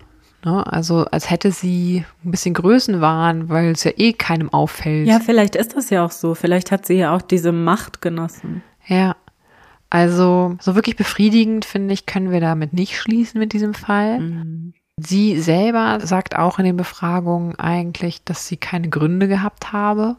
[0.46, 0.66] Ne?
[0.66, 5.08] Also als hätte sie ein bisschen Größenwahn, weil es ja eh keinem auffällt.
[5.08, 6.36] Ja, vielleicht ist das ja auch so.
[6.36, 8.64] Vielleicht hat sie ja auch diese Macht genossen.
[8.88, 9.16] Ja.
[9.89, 14.20] Also so wirklich befriedigend, finde ich, können wir damit nicht schließen mit diesem Fall.
[14.20, 14.74] Mhm.
[15.00, 20.18] Sie selber sagt auch in den Befragungen eigentlich, dass sie keine Gründe gehabt habe,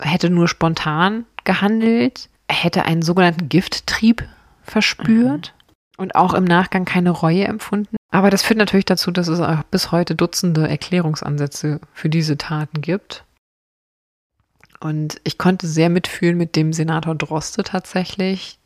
[0.00, 4.24] hätte nur spontan gehandelt, hätte einen sogenannten Gifttrieb
[4.62, 5.54] verspürt
[5.96, 7.96] und auch im Nachgang keine Reue empfunden.
[8.16, 12.80] Aber das führt natürlich dazu, dass es auch bis heute Dutzende Erklärungsansätze für diese Taten
[12.80, 13.26] gibt.
[14.80, 18.58] Und ich konnte sehr mitfühlen mit dem Senator Droste tatsächlich,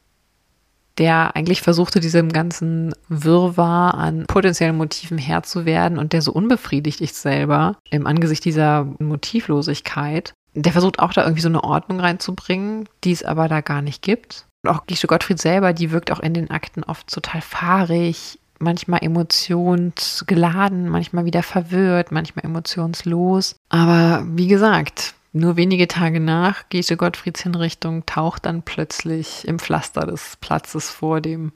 [0.99, 6.31] der eigentlich versuchte, diesem ganzen Wirrwarr an potenziellen Motiven Herr zu werden und der so
[6.33, 10.33] unbefriedigt ist selber im Angesicht dieser Motivlosigkeit.
[10.55, 14.01] Der versucht auch da irgendwie so eine Ordnung reinzubringen, die es aber da gar nicht
[14.03, 14.47] gibt.
[14.63, 19.03] Und auch Gische Gottfried selber, die wirkt auch in den Akten oft total fahrig, manchmal
[19.03, 23.57] emotionsgeladen, manchmal wieder verwirrt, manchmal emotionslos.
[23.71, 30.07] Aber wie gesagt, nur wenige Tage nach Gesche Gottfrieds Hinrichtung taucht dann plötzlich im Pflaster
[30.07, 31.53] des Platzes vor dem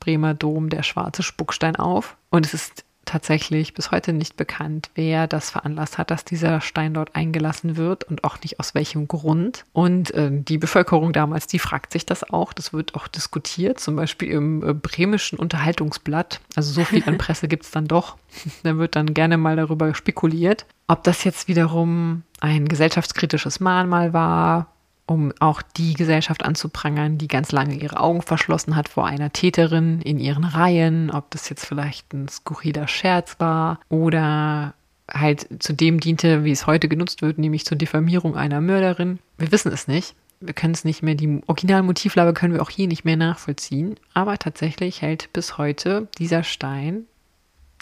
[0.00, 2.16] Bremer Dom der schwarze Spuckstein auf.
[2.30, 2.84] Und es ist
[3.16, 8.04] tatsächlich bis heute nicht bekannt, wer das veranlasst hat, dass dieser Stein dort eingelassen wird
[8.04, 9.64] und auch nicht aus welchem Grund.
[9.72, 12.52] Und äh, die Bevölkerung damals, die fragt sich das auch.
[12.52, 16.40] Das wird auch diskutiert, zum Beispiel im äh, bremischen Unterhaltungsblatt.
[16.56, 18.18] Also so viel an Presse gibt es dann doch.
[18.62, 24.66] da wird dann gerne mal darüber spekuliert, ob das jetzt wiederum ein gesellschaftskritisches Mahnmal war,
[25.06, 30.00] um auch die Gesellschaft anzuprangern, die ganz lange ihre Augen verschlossen hat vor einer Täterin
[30.02, 34.74] in ihren Reihen, ob das jetzt vielleicht ein skurriler Scherz war oder
[35.10, 39.20] halt zu dem diente, wie es heute genutzt wird, nämlich zur Diffamierung einer Mörderin.
[39.38, 40.16] Wir wissen es nicht.
[40.40, 43.94] Wir können es nicht mehr, die Originalmotivlage können wir auch hier nicht mehr nachvollziehen.
[44.12, 47.04] Aber tatsächlich hält bis heute dieser Stein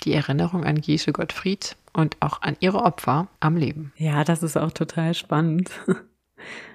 [0.04, 3.92] die Erinnerung an Gesche Gottfried und auch an ihre Opfer am Leben.
[3.96, 5.70] Ja, das ist auch total spannend.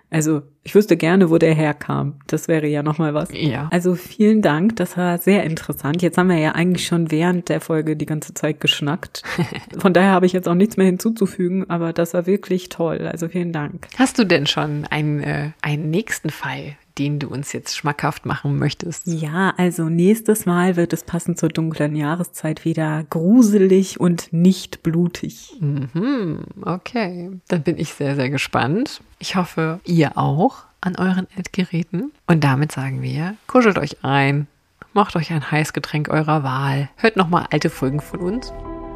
[0.09, 2.15] Also ich wüsste gerne, wo der herkam.
[2.27, 3.29] Das wäre ja nochmal was.
[3.31, 3.67] Ja.
[3.71, 6.01] Also vielen Dank, das war sehr interessant.
[6.01, 9.23] Jetzt haben wir ja eigentlich schon während der Folge die ganze Zeit geschnackt.
[9.77, 13.07] Von daher habe ich jetzt auch nichts mehr hinzuzufügen, aber das war wirklich toll.
[13.11, 13.87] Also vielen Dank.
[13.97, 18.59] Hast du denn schon einen, äh, einen nächsten Fall, den du uns jetzt schmackhaft machen
[18.59, 19.07] möchtest?
[19.07, 25.55] Ja, also nächstes Mal wird es passend zur dunklen Jahreszeit wieder gruselig und nicht blutig.
[25.59, 27.31] Mhm, okay.
[27.47, 29.01] Dann bin ich sehr, sehr gespannt.
[29.17, 32.11] Ich hoffe, ihr auch an euren Endgeräten.
[32.27, 34.47] Und damit sagen wir, kuschelt euch ein,
[34.93, 38.53] macht euch ein Heißgetränk eurer Wahl, hört nochmal alte Folgen von uns,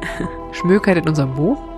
[0.52, 1.73] schmökert in unserem Buch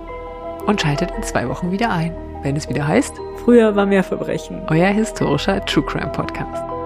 [0.67, 2.13] und schaltet in zwei Wochen wieder ein,
[2.43, 4.61] wenn es wieder heißt, Früher war mehr Verbrechen.
[4.67, 6.76] euer historischer True Crime Podcast.